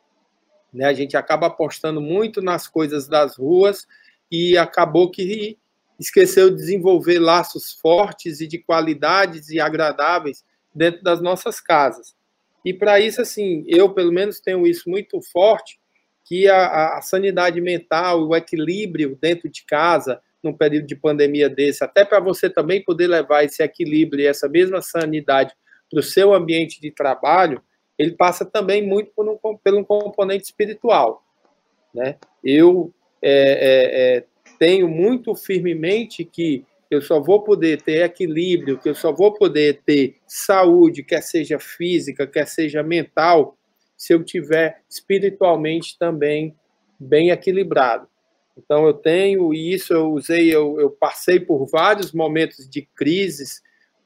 [0.71, 0.85] Né?
[0.85, 3.87] A gente acaba apostando muito nas coisas das ruas
[4.31, 5.57] e acabou que
[5.99, 12.15] esqueceu de desenvolver laços fortes e de qualidades e agradáveis dentro das nossas casas.
[12.63, 15.79] E para isso, assim, eu pelo menos tenho isso muito forte,
[16.23, 21.83] que a, a sanidade mental, o equilíbrio dentro de casa, num período de pandemia desse,
[21.83, 25.53] até para você também poder levar esse equilíbrio e essa mesma sanidade
[25.91, 27.61] para o seu ambiente de trabalho,
[27.99, 31.23] ele passa também muito por um, pelo componente espiritual.
[31.93, 32.17] Né?
[32.43, 34.25] Eu é, é, é,
[34.57, 39.81] tenho muito firmemente que eu só vou poder ter equilíbrio, que eu só vou poder
[39.85, 43.57] ter saúde, quer seja física, quer seja mental,
[43.95, 46.55] se eu tiver espiritualmente também
[46.99, 48.07] bem equilibrado.
[48.57, 53.61] Então eu tenho isso, eu usei, eu, eu passei por vários momentos de crises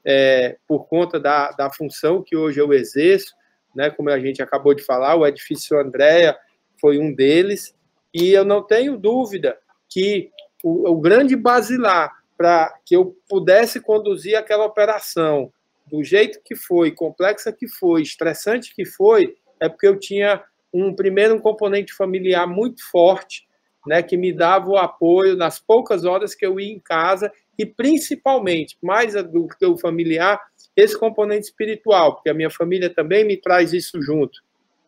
[0.06, 3.34] é, por conta da, da função que hoje eu exerço,
[3.74, 3.90] né?
[3.90, 6.36] Como a gente acabou de falar, o edifício Andréa
[6.80, 7.74] foi um deles,
[8.14, 10.30] e eu não tenho dúvida que
[10.62, 15.52] o, o grande basilar para que eu pudesse conduzir aquela operação
[15.86, 20.42] do jeito que foi, complexa que foi, estressante que foi, é porque eu tinha
[20.72, 23.45] um primeiro um componente familiar muito forte,
[23.86, 27.64] né, que me dava o apoio nas poucas horas que eu ia em casa e
[27.64, 30.40] principalmente, mais do que o familiar,
[30.76, 34.42] esse componente espiritual, porque a minha família também me traz isso junto,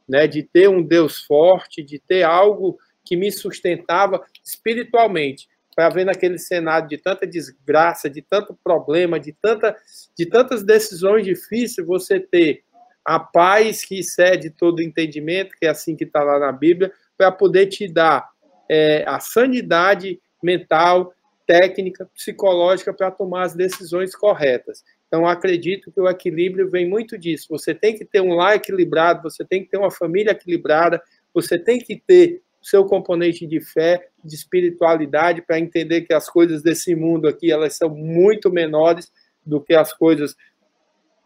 [0.08, 6.04] né, de ter um Deus forte, de ter algo que me sustentava espiritualmente, para ver
[6.04, 9.76] naquele cenário de tanta desgraça, de tanto problema, de, tanta,
[10.16, 12.64] de tantas decisões difíceis, você ter
[13.04, 17.30] a paz que excede todo entendimento, que é assim que está lá na Bíblia, para
[17.30, 18.28] poder te dar
[18.68, 21.12] é, a sanidade mental,
[21.46, 24.84] técnica, psicológica para tomar as decisões corretas.
[25.06, 27.46] Então, acredito que o equilíbrio vem muito disso.
[27.50, 31.02] Você tem que ter um lar equilibrado, você tem que ter uma família equilibrada,
[31.32, 36.62] você tem que ter seu componente de fé, de espiritualidade, para entender que as coisas
[36.62, 39.10] desse mundo aqui elas são muito menores
[39.44, 40.36] do que as coisas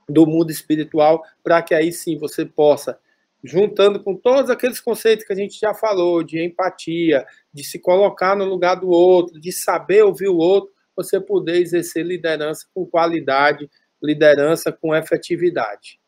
[0.09, 2.99] do mundo espiritual, para que aí sim você possa,
[3.43, 8.37] juntando com todos aqueles conceitos que a gente já falou, de empatia, de se colocar
[8.37, 13.69] no lugar do outro, de saber ouvir o outro, você poder exercer liderança com qualidade,
[14.03, 16.01] liderança com efetividade.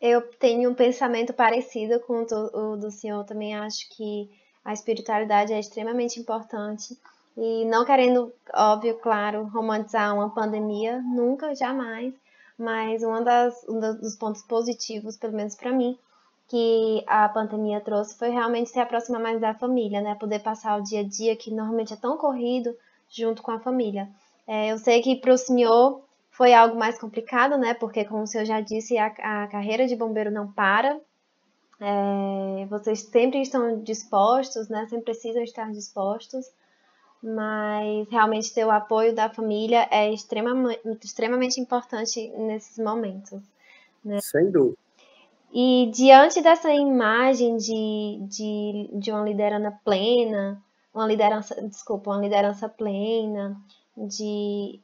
[0.00, 3.24] Eu tenho um pensamento parecido com o do senhor.
[3.24, 4.30] Também acho que
[4.64, 6.96] a espiritualidade é extremamente importante
[7.36, 12.14] e não querendo, óbvio, claro, romantizar uma pandemia, nunca, jamais.
[12.58, 15.96] Mas uma das, um dos pontos positivos, pelo menos para mim,
[16.48, 20.14] que a pandemia trouxe foi realmente se aproximar mais da família, né?
[20.14, 22.74] Poder passar o dia a dia que normalmente é tão corrido
[23.08, 24.08] junto com a família.
[24.46, 27.74] É, eu sei que para o senhor foi algo mais complicado, né?
[27.74, 30.98] Porque, como o senhor já disse, a, a carreira de bombeiro não para.
[31.80, 34.86] É, vocês sempre estão dispostos, né?
[34.88, 36.46] Sempre precisam estar dispostos
[37.22, 43.40] mas realmente ter o apoio da família é extremamente, extremamente importante nesses momentos.
[44.04, 44.20] Né?
[44.20, 44.76] Sem dúvida.
[45.52, 52.68] E diante dessa imagem de, de, de uma liderança plena, uma liderança, desculpa, uma liderança
[52.68, 53.56] plena,
[53.96, 54.78] de,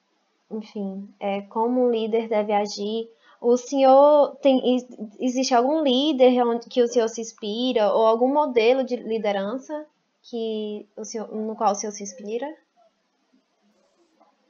[0.51, 3.09] enfim, é, como um líder deve agir,
[3.40, 4.79] o senhor tem,
[5.20, 6.33] existe algum líder
[6.70, 9.87] que o senhor se inspira ou algum modelo de liderança
[10.31, 12.47] que o senhor, no qual o senhor se inspira?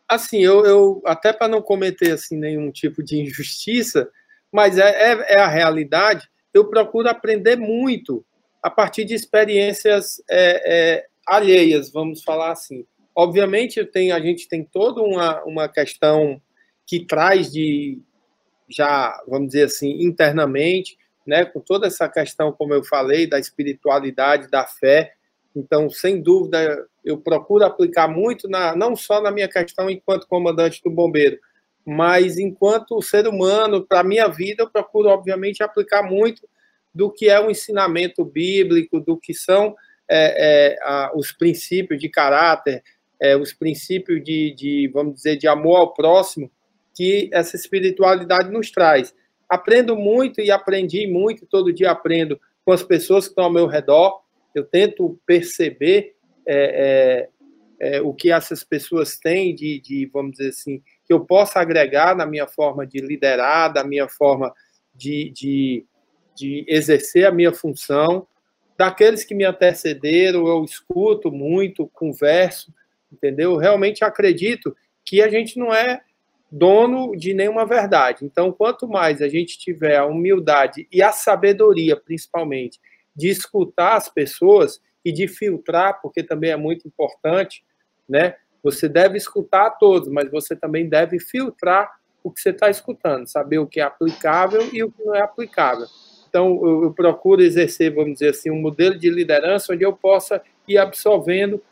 [0.08, 4.08] Assim, eu, eu até para não cometer assim nenhum tipo de injustiça,
[4.52, 6.28] mas é, é, é, a realidade.
[6.52, 8.24] Eu procuro aprender muito
[8.62, 12.86] a partir de experiências é, é, alheias, vamos falar assim.
[13.14, 16.40] Obviamente, tenho, a gente tem toda uma, uma questão
[16.86, 18.00] que traz de
[18.68, 24.50] já, vamos dizer assim, internamente, né, com toda essa questão, como eu falei, da espiritualidade,
[24.50, 25.14] da fé,
[25.54, 30.82] então, sem dúvida, eu procuro aplicar muito, na, não só na minha questão enquanto comandante
[30.82, 31.38] do bombeiro,
[31.86, 36.48] mas enquanto ser humano, para a minha vida, eu procuro, obviamente, aplicar muito
[36.94, 39.76] do que é o ensinamento bíblico, do que são
[40.08, 42.82] é, é, a, os princípios de caráter,
[43.20, 46.50] é, os princípios de, de, vamos dizer, de amor ao próximo,
[46.94, 49.14] que essa espiritualidade nos traz.
[49.48, 53.66] Aprendo muito e aprendi muito, todo dia aprendo com as pessoas que estão ao meu
[53.66, 54.23] redor,
[54.54, 56.14] eu tento perceber
[56.46, 57.28] é,
[57.80, 61.60] é, é, o que essas pessoas têm de, de, vamos dizer assim, que eu possa
[61.60, 64.52] agregar na minha forma de liderar, da minha forma
[64.94, 65.86] de, de,
[66.36, 68.26] de exercer a minha função.
[68.76, 72.72] Daqueles que me antecederam, eu escuto muito, converso,
[73.12, 73.56] entendeu?
[73.56, 76.00] Realmente acredito que a gente não é
[76.50, 78.24] dono de nenhuma verdade.
[78.24, 82.80] Então, quanto mais a gente tiver a humildade e a sabedoria, principalmente,
[83.14, 87.64] de escutar as pessoas e de filtrar, porque também é muito importante,
[88.08, 88.36] né?
[88.62, 91.92] Você deve escutar todos, mas você também deve filtrar
[92.22, 95.20] o que você está escutando, saber o que é aplicável e o que não é
[95.20, 95.86] aplicável.
[96.26, 100.42] Então, eu, eu procuro exercer, vamos dizer assim, um modelo de liderança onde eu possa
[100.66, 101.62] ir absorvendo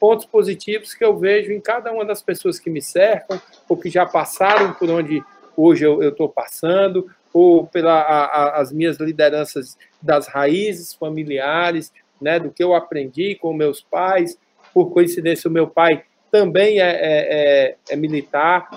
[0.00, 3.88] pontos positivos que eu vejo em cada uma das pessoas que me cercam, ou que
[3.88, 5.22] já passaram por onde
[5.56, 12.74] hoje eu estou passando, ou pelas minhas lideranças das raízes familiares, né, do que eu
[12.74, 14.38] aprendi com meus pais.
[14.74, 18.68] Por coincidência, o meu pai também é, é, é, é militar,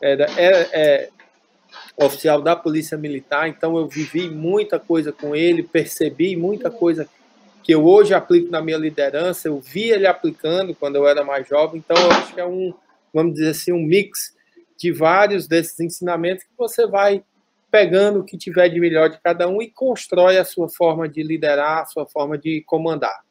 [0.00, 0.12] é,
[0.72, 1.08] é,
[1.96, 7.08] oficial da Polícia Militar, então eu vivi muita coisa com ele, percebi muita coisa
[7.62, 11.46] que eu hoje aplico na minha liderança, eu vi ele aplicando quando eu era mais
[11.46, 12.74] jovem, então eu acho que é um,
[13.12, 14.34] vamos dizer assim, um mix
[14.76, 17.22] de vários desses ensinamentos que você vai
[17.72, 21.22] pegando o que tiver de melhor de cada um e constrói a sua forma de
[21.22, 23.24] liderar, a sua forma de comandar.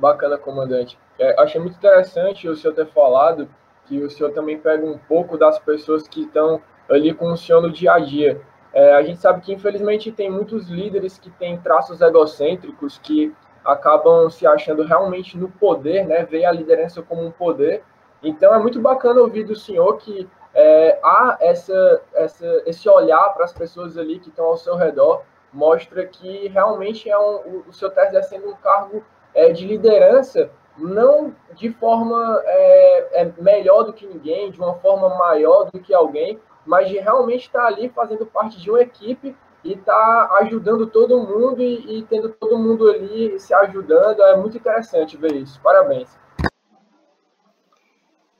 [0.00, 0.98] Bacana, comandante.
[1.18, 3.50] É, achei muito interessante o senhor ter falado
[3.84, 7.60] que o senhor também pega um pouco das pessoas que estão ali com o senhor
[7.60, 8.40] no dia a dia.
[8.72, 14.30] É, a gente sabe que, infelizmente, tem muitos líderes que têm traços egocêntricos que acabam
[14.30, 16.24] se achando realmente no poder, né?
[16.24, 17.82] Vê a liderança como um poder.
[18.22, 23.44] Então, é muito bacana ouvir do senhor que é, há essa, essa, esse olhar para
[23.44, 25.22] as pessoas ali que estão ao seu redor,
[25.52, 31.34] mostra que realmente é um, o senhor está exercendo um cargo é, de liderança, não
[31.54, 36.38] de forma é, é, melhor do que ninguém, de uma forma maior do que alguém,
[36.64, 39.34] mas de realmente estar tá ali fazendo parte de uma equipe
[39.64, 44.22] e tá ajudando todo mundo e, e, tendo todo mundo ali se ajudando.
[44.22, 45.60] É muito interessante ver isso.
[45.60, 46.16] Parabéns.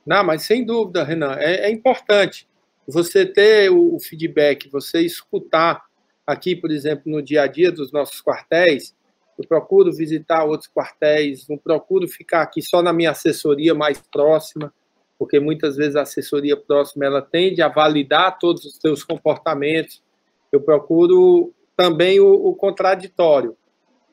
[0.09, 2.47] Não, mas sem dúvida, Renan, é, é importante
[2.87, 5.83] você ter o, o feedback, você escutar
[6.25, 8.95] aqui, por exemplo, no dia a dia dos nossos quartéis.
[9.37, 14.73] Eu procuro visitar outros quartéis, não procuro ficar aqui só na minha assessoria mais próxima
[15.19, 20.01] porque muitas vezes a assessoria próxima ela tende a validar todos os seus comportamentos.
[20.49, 23.55] Eu procuro também o, o contraditório,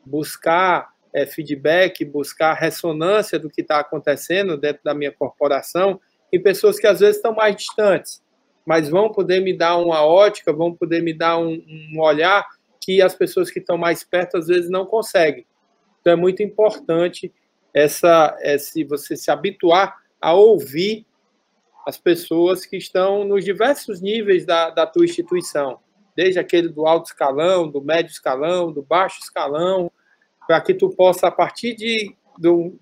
[0.04, 5.98] buscar é, feedback, buscar ressonância do que está acontecendo dentro da minha corporação
[6.30, 8.22] em pessoas que às vezes estão mais distantes,
[8.66, 11.58] mas vão poder me dar uma ótica, vão poder me dar um,
[11.90, 12.46] um olhar
[12.82, 15.46] que as pessoas que estão mais perto às vezes não conseguem.
[16.02, 17.32] Então é muito importante
[17.72, 21.06] essa, esse, você se habituar a ouvir
[21.86, 25.80] as pessoas que estão nos diversos níveis da, da tua instituição,
[26.14, 29.90] desde aquele do alto escalão, do médio escalão, do baixo escalão,
[30.46, 32.14] para que tu possa, a partir de,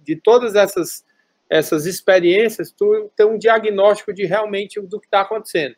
[0.03, 1.05] de todas essas,
[1.49, 5.77] essas experiências, tu ter um diagnóstico de realmente do que está acontecendo.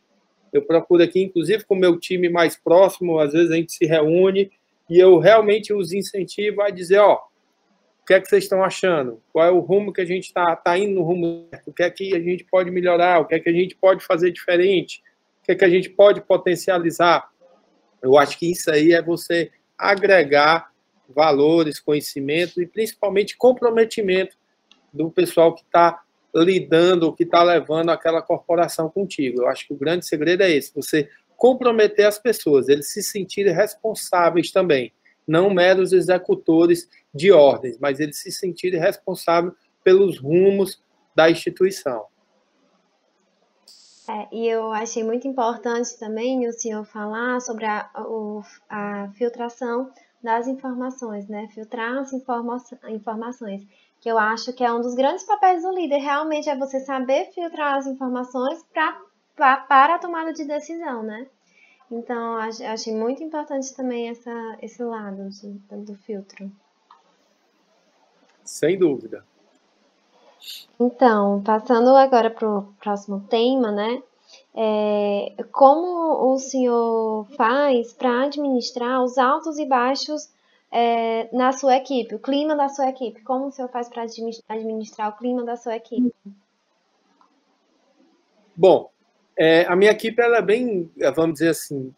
[0.51, 3.85] Eu procuro aqui, inclusive com o meu time mais próximo, às vezes a gente se
[3.85, 4.51] reúne
[4.89, 7.19] e eu realmente os incentivo a dizer, ó,
[8.07, 9.21] que é que vocês estão achando?
[9.33, 11.49] Qual é o rumo que a gente está tá indo no rumo?
[11.65, 13.19] O que é que a gente pode melhorar?
[13.19, 15.03] O que é que a gente pode fazer diferente?
[15.41, 17.29] O que é que a gente pode potencializar?
[18.01, 20.71] Eu acho que isso aí é você agregar
[21.09, 24.37] valores, conhecimento e principalmente comprometimento
[24.91, 26.01] do pessoal que está
[26.35, 29.41] lidando, que está levando aquela corporação contigo.
[29.41, 33.53] Eu acho que o grande segredo é esse: você comprometer as pessoas, eles se sentirem
[33.53, 34.91] responsáveis também
[35.27, 39.53] não meros executores de ordens, mas eles se sentirem responsáveis
[39.83, 40.81] pelos rumos
[41.13, 42.05] da instituição.
[44.09, 47.89] É, e eu achei muito importante também o senhor falar sobre a,
[48.69, 49.91] a filtração
[50.21, 51.47] das informações, né?
[51.49, 52.57] Filtrar as informa
[52.89, 53.65] informações,
[53.99, 57.31] que eu acho que é um dos grandes papéis do líder, realmente é você saber
[57.33, 59.01] filtrar as informações pra,
[59.35, 61.27] pra para a tomada de decisão, né?
[61.89, 65.49] Então, achei muito importante também essa, esse lado de,
[65.85, 66.51] do filtro.
[68.43, 69.23] Sem dúvida.
[70.79, 74.03] Então, passando agora para o próximo tema, né?
[74.59, 80.31] É, como o senhor faz para administrar os altos e baixos
[80.71, 83.21] é, na sua equipe, o clima da sua equipe?
[83.21, 84.01] Como o senhor faz para
[84.49, 86.11] administrar o clima da sua equipe?
[88.55, 88.89] Bom,
[89.37, 91.93] é, a minha equipe ela é bem, vamos dizer assim,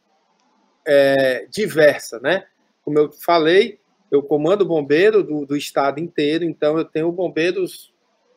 [0.85, 2.45] é, diversa, né?
[2.83, 3.79] Como eu falei,
[4.11, 7.93] eu comando bombeiro do, do estado inteiro, então eu tenho bombeiros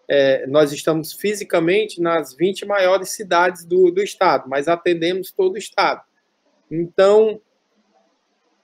[0.09, 5.59] é, nós estamos fisicamente nas 20 maiores cidades do, do estado, mas atendemos todo o
[5.59, 6.03] estado.
[6.71, 7.41] Então,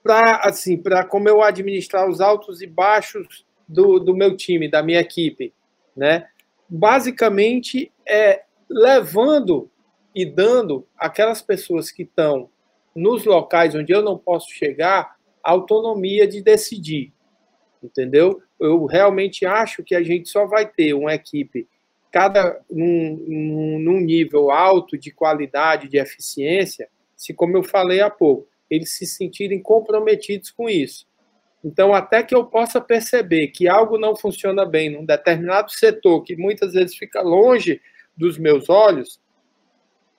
[0.03, 4.82] para assim, para como eu administrar os altos e baixos do, do meu time, da
[4.82, 5.53] minha equipe,
[5.97, 6.28] né?
[6.68, 9.70] Basicamente é levando
[10.14, 12.51] e dando aquelas pessoas que estão
[12.95, 17.12] nos locais onde eu não posso chegar autonomia de decidir,
[17.82, 18.43] entendeu?
[18.59, 21.68] Eu realmente acho que a gente só vai ter uma equipe
[22.11, 28.48] cada num, num nível alto de qualidade, de eficiência, se como eu falei há pouco,
[28.70, 31.06] eles se sentirem comprometidos com isso.
[31.64, 36.36] Então, até que eu possa perceber que algo não funciona bem num determinado setor, que
[36.36, 37.80] muitas vezes fica longe
[38.16, 39.20] dos meus olhos,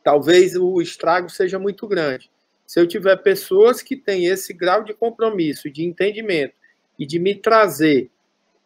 [0.04, 2.30] talvez o estrago seja muito grande.
[2.66, 6.54] Se eu tiver pessoas que têm esse grau de compromisso, de entendimento
[6.98, 8.12] e de me trazer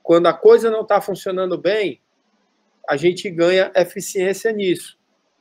[0.03, 2.01] quando a coisa não está funcionando bem,
[2.87, 4.99] a gente ganha eficiência nisso.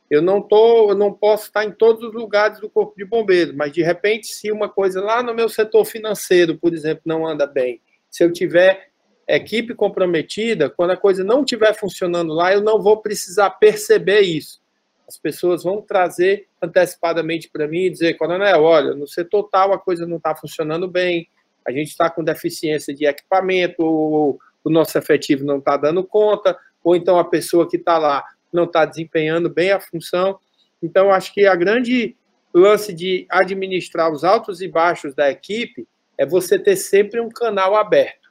[0.09, 3.55] Eu não tô, eu não posso estar em todos os lugares do corpo de bombeiros,
[3.55, 7.47] mas de repente, se uma coisa lá no meu setor financeiro, por exemplo, não anda
[7.47, 8.91] bem, se eu tiver
[9.27, 14.61] equipe comprometida, quando a coisa não estiver funcionando lá, eu não vou precisar perceber isso.
[15.09, 19.79] As pessoas vão trazer antecipadamente para mim e dizer, coronel, olha, no setor tal a
[19.79, 21.29] coisa não está funcionando bem,
[21.67, 26.57] a gente está com deficiência de equipamento, o, o nosso efetivo não está dando conta,
[26.83, 30.39] ou então a pessoa que está lá não está desempenhando bem a função.
[30.83, 32.17] Então, acho que a grande
[32.53, 35.89] lance de administrar os altos e baixos da equipe
[36.19, 38.31] é você ter sempre um canal aberto.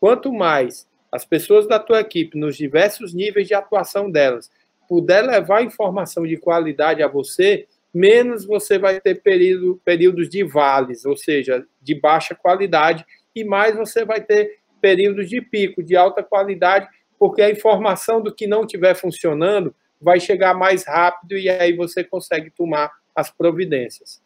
[0.00, 4.50] Quanto mais as pessoas da tua equipe, nos diversos níveis de atuação delas,
[4.88, 11.04] puder levar informação de qualidade a você, menos você vai ter período, períodos de vales,
[11.04, 16.22] ou seja, de baixa qualidade, e mais você vai ter períodos de pico, de alta
[16.22, 21.74] qualidade, porque a informação do que não estiver funcionando vai chegar mais rápido e aí
[21.74, 24.22] você consegue tomar as providências.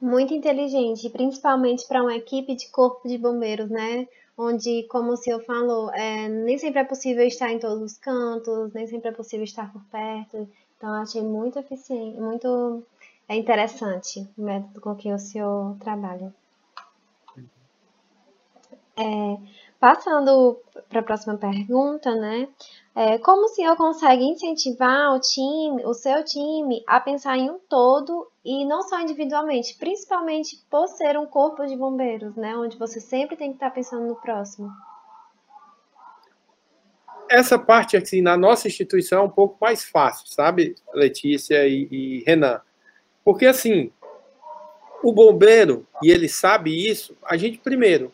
[0.00, 4.06] Muito inteligente, principalmente para uma equipe de corpo de bombeiros, né?
[4.36, 8.72] Onde, como o senhor falou, é, nem sempre é possível estar em todos os cantos,
[8.72, 10.48] nem sempre é possível estar por perto.
[10.76, 12.82] Então, achei muito eficiente, muito
[13.28, 16.34] é interessante o método com que o senhor trabalha.
[18.96, 19.36] É,
[19.82, 22.46] Passando para a próxima pergunta, né?
[22.94, 27.58] É, como o senhor consegue incentivar o time, o seu time, a pensar em um
[27.68, 32.56] todo e não só individualmente, principalmente por ser um corpo de bombeiros, né?
[32.56, 34.70] Onde você sempre tem que estar pensando no próximo.
[37.28, 42.24] Essa parte, assim, na nossa instituição é um pouco mais fácil, sabe, Letícia e, e
[42.24, 42.60] Renan?
[43.24, 43.90] Porque, assim,
[45.02, 48.12] o bombeiro, e ele sabe isso, a gente, primeiro,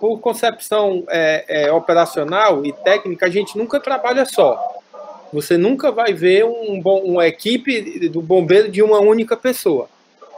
[0.00, 4.58] por concepção é, é, operacional e técnica, a gente nunca trabalha só.
[5.32, 9.88] Você nunca vai ver um, uma equipe do bombeiro de uma única pessoa.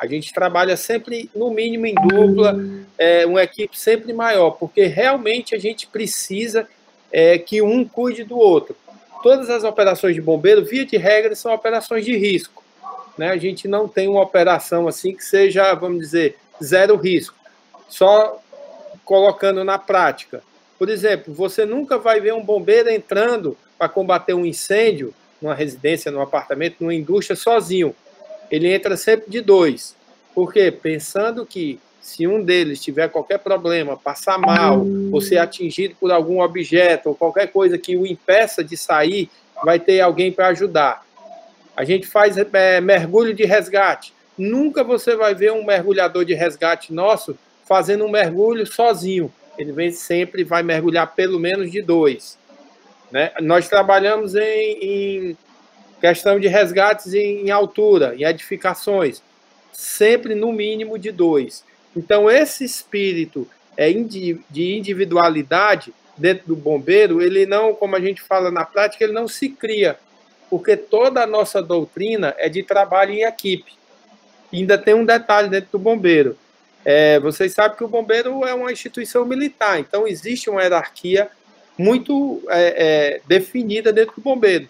[0.01, 2.59] A gente trabalha sempre, no mínimo, em dupla,
[2.99, 6.67] é, uma equipe sempre maior, porque realmente a gente precisa
[7.13, 8.75] é, que um cuide do outro.
[9.23, 12.65] Todas as operações de bombeiro, via de regra, são operações de risco.
[13.17, 13.31] Né?
[13.31, 17.37] A gente não tem uma operação assim que seja, vamos dizer, zero risco.
[17.89, 18.43] Só
[19.05, 20.43] colocando na prática.
[20.79, 26.11] Por exemplo, você nunca vai ver um bombeiro entrando para combater um incêndio numa residência,
[26.11, 27.95] num apartamento, numa indústria sozinho.
[28.51, 29.97] Ele entra sempre de dois.
[30.35, 30.71] Por quê?
[30.71, 36.41] Pensando que se um deles tiver qualquer problema, passar mal, ou ser atingido por algum
[36.41, 39.31] objeto, ou qualquer coisa que o impeça de sair,
[39.65, 41.07] vai ter alguém para ajudar.
[41.77, 44.13] A gente faz é, mergulho de resgate.
[44.37, 47.39] Nunca você vai ver um mergulhador de resgate nosso
[47.73, 49.33] fazendo um mergulho sozinho.
[49.57, 52.39] Ele vem sempre vai mergulhar pelo menos de dois.
[53.11, 53.33] Né?
[53.41, 55.37] Nós trabalhamos em, em
[55.99, 59.23] questão de resgates em, em altura, em edificações,
[59.73, 61.65] sempre no mínimo de dois.
[61.97, 68.51] Então, esse espírito é de individualidade dentro do bombeiro, ele não, como a gente fala
[68.51, 69.99] na prática, ele não se cria,
[70.51, 73.73] porque toda a nossa doutrina é de trabalho em equipe.
[74.53, 76.37] E ainda tem um detalhe dentro do bombeiro.
[76.85, 81.31] É, vocês sabem que o bombeiro é uma instituição militar, então existe uma hierarquia
[81.79, 84.69] muito é, é, definida dentro do bombeiro.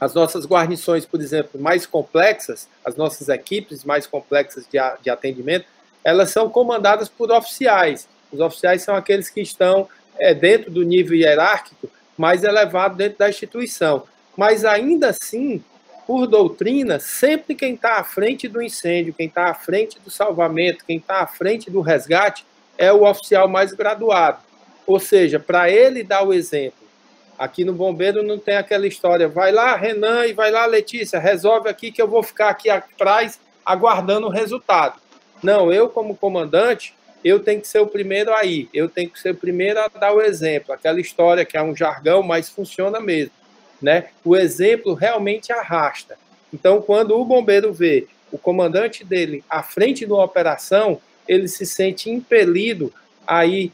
[0.00, 5.66] As nossas guarnições, por exemplo, mais complexas, as nossas equipes mais complexas de, de atendimento,
[6.04, 8.08] elas são comandadas por oficiais.
[8.32, 13.28] Os oficiais são aqueles que estão é, dentro do nível hierárquico mais elevado dentro da
[13.28, 14.04] instituição.
[14.36, 15.62] Mas ainda assim,
[16.08, 20.84] por doutrina, sempre quem está à frente do incêndio, quem está à frente do salvamento,
[20.84, 22.44] quem está à frente do resgate,
[22.76, 24.38] é o oficial mais graduado.
[24.86, 26.88] Ou seja, para ele dar o exemplo
[27.38, 31.68] Aqui no Bombeiro não tem aquela história, vai lá, Renan, e vai lá, Letícia, resolve
[31.68, 35.00] aqui que eu vou ficar aqui atrás aguardando o resultado.
[35.40, 36.92] Não, eu, como comandante,
[37.22, 39.86] eu tenho que ser o primeiro a ir, eu tenho que ser o primeiro a
[39.86, 40.74] dar o exemplo.
[40.74, 43.30] Aquela história que é um jargão, mas funciona mesmo.
[43.80, 44.06] Né?
[44.24, 46.18] O exemplo realmente arrasta.
[46.52, 51.64] Então, quando o bombeiro vê o comandante dele à frente de uma operação, ele se
[51.64, 52.92] sente impelido
[53.26, 53.72] a ir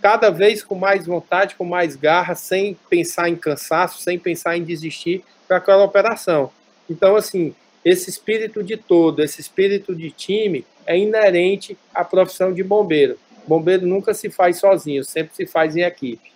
[0.00, 4.64] cada vez com mais vontade, com mais garra, sem pensar em cansaço, sem pensar em
[4.64, 6.50] desistir para aquela operação.
[6.90, 12.62] Então, assim, esse espírito de todo, esse espírito de time é inerente à profissão de
[12.62, 13.18] bombeiro.
[13.46, 16.33] Bombeiro nunca se faz sozinho, sempre se faz em equipe.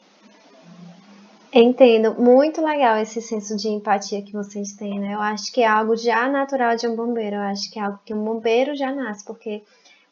[1.53, 5.14] Entendo, muito legal esse senso de empatia que vocês têm, né?
[5.14, 7.99] Eu acho que é algo já natural de um bombeiro, eu acho que é algo
[8.05, 9.62] que um bombeiro já nasce, porque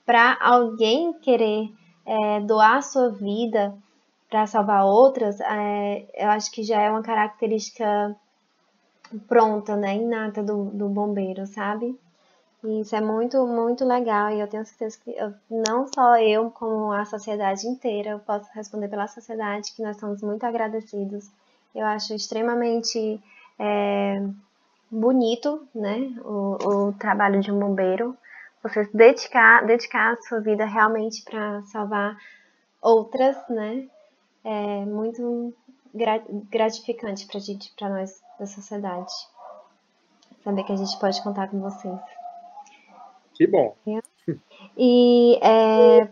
[0.07, 1.69] para alguém querer
[2.07, 3.77] é, doar sua vida
[4.31, 8.17] para salvar outras, é, eu acho que já é uma característica
[9.29, 11.99] pronta, né, inata do, do bombeiro, sabe?
[12.81, 16.93] Isso é muito, muito legal e eu tenho certeza que eu, não só eu, como
[16.93, 21.31] a sociedade inteira, eu posso responder pela sociedade que nós estamos muito agradecidos.
[21.75, 23.23] Eu acho extremamente
[23.59, 24.23] é,
[24.91, 28.17] bonito, né, o, o trabalho de um bombeiro
[28.69, 32.17] você dedicar, dedicar a sua vida realmente para salvar
[32.81, 33.89] outras, né?
[34.45, 35.55] É muito
[36.51, 39.13] gratificante para gente, para nós da sociedade.
[40.45, 41.99] Saber que a gente pode contar com vocês.
[43.37, 43.77] Que bom.
[44.79, 46.09] E é,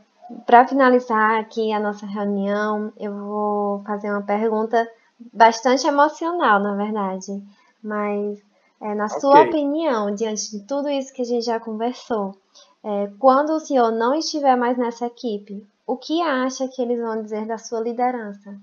[0.47, 4.89] para finalizar aqui a nossa reunião, eu vou fazer uma pergunta
[5.33, 7.43] bastante emocional, na verdade.
[7.83, 8.43] Mas,
[8.81, 9.21] é, na okay.
[9.21, 12.35] sua opinião, diante de tudo isso que a gente já conversou,
[12.83, 17.23] é, quando o senhor não estiver mais nessa equipe, o que acha que eles vão
[17.23, 18.59] dizer da sua liderança?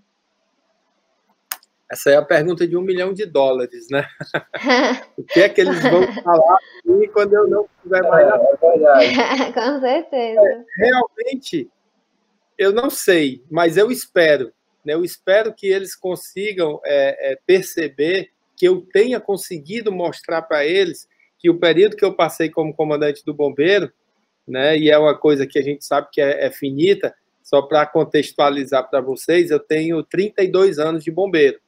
[1.91, 4.07] Essa é a pergunta de um milhão de dólares, né?
[5.17, 6.57] o que é que eles vão falar
[7.13, 9.53] quando eu não estiver mais na é, verdade.
[9.53, 10.41] Com certeza.
[10.41, 11.69] É, realmente,
[12.57, 14.53] eu não sei, mas eu espero.
[14.85, 14.93] Né?
[14.93, 21.09] Eu espero que eles consigam é, é, perceber que eu tenha conseguido mostrar para eles
[21.37, 23.91] que o período que eu passei como comandante do bombeiro
[24.47, 24.77] né?
[24.77, 27.13] E é uma coisa que a gente sabe que é, é finita.
[27.41, 31.59] Só para contextualizar para vocês, eu tenho 32 anos de bombeiro,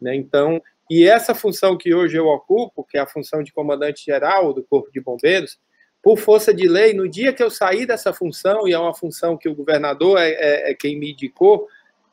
[0.00, 0.14] né?
[0.14, 4.52] Então, e essa função que hoje eu ocupo, que é a função de comandante geral
[4.52, 5.58] do Corpo de Bombeiros,
[6.02, 9.36] por força de lei, no dia que eu saí dessa função, e é uma função
[9.36, 11.66] que o governador é, é, é quem me indicou,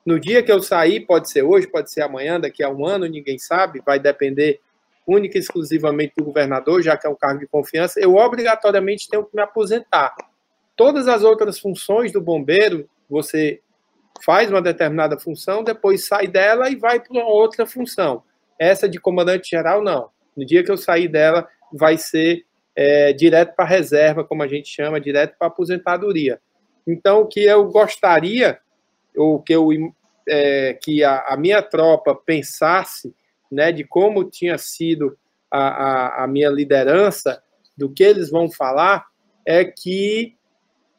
[0.06, 3.06] no dia que eu sair, pode ser hoje, pode ser amanhã, daqui a um ano,
[3.06, 4.60] ninguém sabe, vai depender
[5.06, 9.24] única e exclusivamente do governador, já que é um cargo de confiança, eu obrigatoriamente tenho
[9.24, 10.16] que me aposentar.
[10.76, 13.62] Todas as outras funções do bombeiro, você
[14.22, 18.24] faz uma determinada função, depois sai dela e vai para outra função.
[18.60, 20.10] Essa de comandante geral, não.
[20.36, 22.46] No dia que eu sair dela, vai ser
[22.76, 26.40] é, direto para reserva, como a gente chama, direto para aposentadoria.
[26.88, 28.60] Então, o que eu gostaria,
[29.16, 29.70] ou que, eu,
[30.28, 33.14] é, que a, a minha tropa pensasse
[33.52, 35.18] né, de como tinha sido
[35.50, 37.42] a, a, a minha liderança,
[37.76, 39.06] do que eles vão falar,
[39.46, 40.36] é que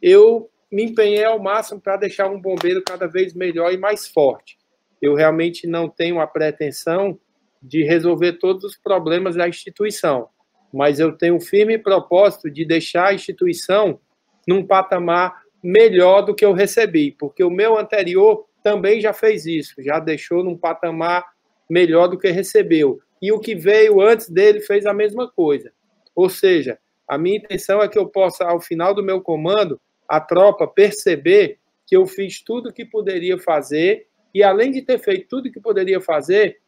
[0.02, 4.58] eu me empenhei ao máximo para deixar um bombeiro cada vez melhor e mais forte.
[5.00, 7.16] Eu realmente não tenho a pretensão
[7.62, 10.28] de resolver todos os problemas da instituição,
[10.72, 14.00] mas eu tenho um firme propósito de deixar a instituição
[14.48, 19.74] num patamar melhor do que eu recebi, porque o meu anterior também já fez isso,
[19.78, 21.24] já deixou num patamar
[21.70, 22.98] melhor do que recebeu.
[23.22, 25.72] E o que veio antes dele fez a mesma coisa.
[26.16, 30.20] Ou seja, a minha intenção é que eu possa, ao final do meu comando, a
[30.20, 35.28] tropa perceber que eu fiz tudo o que poderia fazer e, além de ter feito
[35.28, 36.58] tudo o que poderia fazer,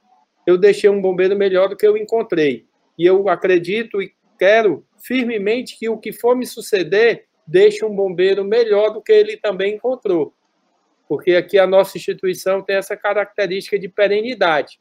[0.47, 2.67] eu deixei um bombeiro melhor do que eu encontrei.
[2.99, 8.45] E eu acredito e quero firmemente que o que for me suceder deixe um bombeiro
[8.45, 10.35] melhor do que ele também encontrou.
[11.09, 14.81] Porque aqui a nossa instituição tem essa característica de perenidade.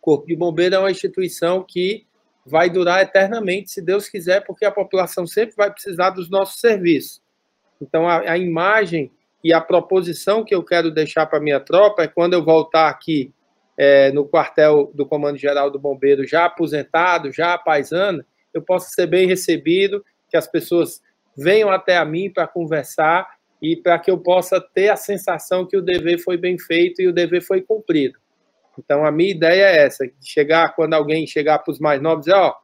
[0.00, 2.06] Corpo de Bombeiro é uma instituição que
[2.44, 7.20] vai durar eternamente, se Deus quiser, porque a população sempre vai precisar dos nossos serviços.
[7.80, 9.10] Então, a, a imagem
[9.42, 12.88] e a proposição que eu quero deixar para a minha tropa é quando eu voltar
[12.88, 13.32] aqui
[13.76, 19.06] é, no quartel do Comando Geral do Bombeiro, já aposentado, já paisano, eu possa ser
[19.06, 21.02] bem recebido, que as pessoas
[21.36, 23.28] venham até a mim para conversar
[23.60, 27.06] e para que eu possa ter a sensação que o dever foi bem feito e
[27.06, 28.18] o dever foi cumprido.
[28.78, 32.36] Então, a minha ideia é essa: chegar, quando alguém chegar para os mais novos, dizer,
[32.36, 32.54] ó,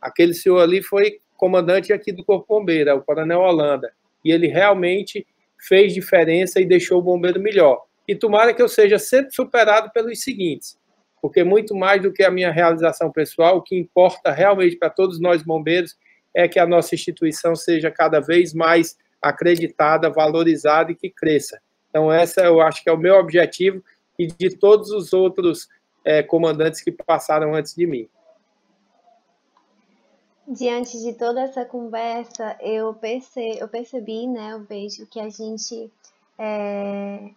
[0.00, 3.92] aquele senhor ali foi comandante aqui do Corpo Bombeiro, é o Coronel Holanda,
[4.24, 5.26] e ele realmente
[5.58, 7.84] fez diferença e deixou o bombeiro melhor.
[8.06, 10.78] E tomara que eu seja sempre superado pelos seguintes:
[11.20, 15.20] porque muito mais do que a minha realização pessoal, o que importa realmente para todos
[15.20, 15.96] nós bombeiros
[16.34, 21.60] é que a nossa instituição seja cada vez mais acreditada, valorizada e que cresça.
[21.88, 23.84] Então, essa eu acho que é o meu objetivo
[24.18, 25.68] e de todos os outros
[26.04, 28.08] é, comandantes que passaram antes de mim.
[30.46, 35.90] Diante de toda essa conversa, eu, perce, eu percebi, né, eu vejo que a gente,
[36.36, 37.30] é,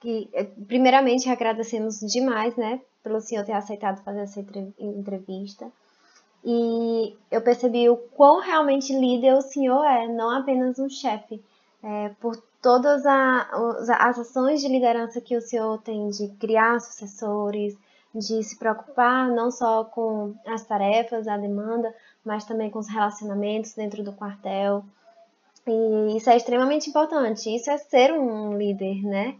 [0.00, 4.44] que, é, primeiramente, agradecemos demais, né, pelo senhor ter aceitado fazer essa
[4.78, 5.70] entrevista.
[6.44, 11.40] E eu percebi o quão realmente líder o senhor é, não apenas um chefe,
[11.82, 13.48] é, por todas a,
[13.98, 17.76] as ações de liderança que o senhor tem de criar sucessores,
[18.14, 21.94] de se preocupar não só com as tarefas, a demanda,
[22.24, 24.84] mas também com os relacionamentos dentro do quartel.
[25.66, 27.54] E isso é extremamente importante.
[27.54, 29.36] Isso é ser um líder, né?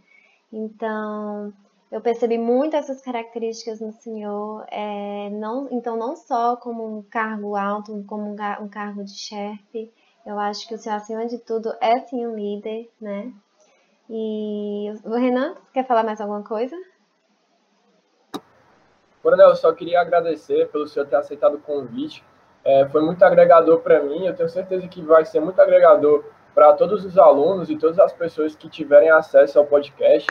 [0.51, 1.53] Então,
[1.91, 4.65] eu percebi muito essas características no senhor.
[4.69, 9.91] É, não, então, não só como um cargo alto, como um, um cargo de chefe.
[10.25, 13.33] Eu acho que o senhor, acima de tudo, é sim um líder, né?
[14.09, 16.75] E o Renan, quer falar mais alguma coisa?
[19.21, 22.23] Coronel, eu só queria agradecer pelo senhor ter aceitado o convite.
[22.63, 24.25] É, foi muito agregador para mim.
[24.25, 28.13] Eu tenho certeza que vai ser muito agregador para todos os alunos e todas as
[28.13, 30.27] pessoas que tiverem acesso ao podcast.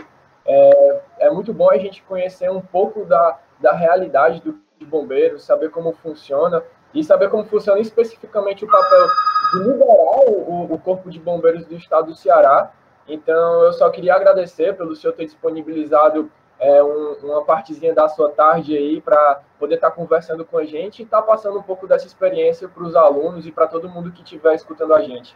[0.47, 5.71] É, é muito bom a gente conhecer um pouco da, da realidade do bombeiro, saber
[5.71, 6.63] como funciona
[6.95, 9.07] e saber como funciona especificamente o papel
[9.53, 12.73] de liderar o, o Corpo de Bombeiros do Estado do Ceará.
[13.07, 18.31] Então, eu só queria agradecer pelo senhor ter disponibilizado é, um, uma partezinha da sua
[18.33, 21.63] tarde aí para poder estar tá conversando com a gente e estar tá passando um
[21.63, 25.35] pouco dessa experiência para os alunos e para todo mundo que estiver escutando a gente.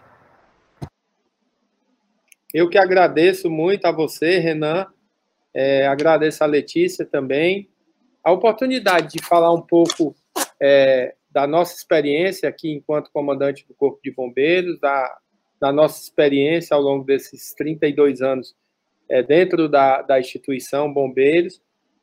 [2.52, 4.86] Eu que agradeço muito a você, Renan,
[5.52, 7.70] é, agradeço a Letícia também,
[8.22, 10.14] a oportunidade de falar um pouco
[10.60, 15.18] é, da nossa experiência aqui enquanto comandante do Corpo de Bombeiros, da,
[15.58, 18.54] da nossa experiência ao longo desses 32 anos
[19.14, 21.62] é, dentro da, da instituição Bombeiros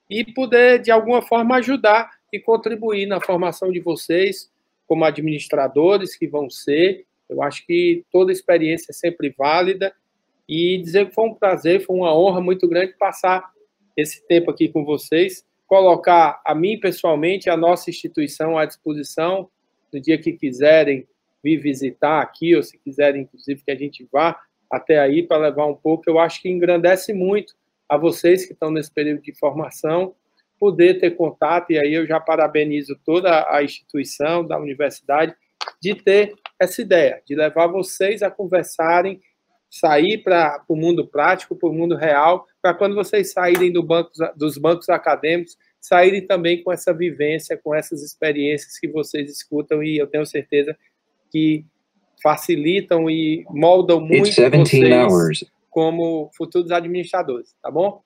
[0.09, 4.49] e poder, de alguma forma, ajudar e contribuir na formação de vocês
[4.87, 7.05] como administradores que vão ser.
[7.27, 9.93] Eu acho que toda experiência é sempre válida
[10.47, 13.51] e dizer que foi um prazer, foi uma honra muito grande passar
[13.97, 19.49] esse tempo aqui com vocês, colocar a mim pessoalmente, a nossa instituição à disposição
[19.91, 21.05] no dia que quiserem
[21.43, 24.39] vir visitar aqui, ou se quiserem, inclusive, que a gente vá
[24.71, 27.53] até aí para levar um pouco, eu acho que engrandece muito
[27.89, 30.15] a vocês que estão nesse período de formação,
[30.57, 35.35] poder ter contato, e aí eu já parabenizo toda a instituição da universidade
[35.81, 39.19] de ter essa ideia, de levar vocês a conversarem,
[39.69, 44.11] sair para o mundo prático, para o mundo real, para quando vocês saírem do banco,
[44.35, 49.97] dos bancos acadêmicos, saírem também com essa vivência, com essas experiências que vocês escutam, e
[49.97, 50.77] eu tenho certeza
[51.31, 51.65] que
[52.21, 58.01] facilitam e moldam muito vocês como futuros administradores, tá bom?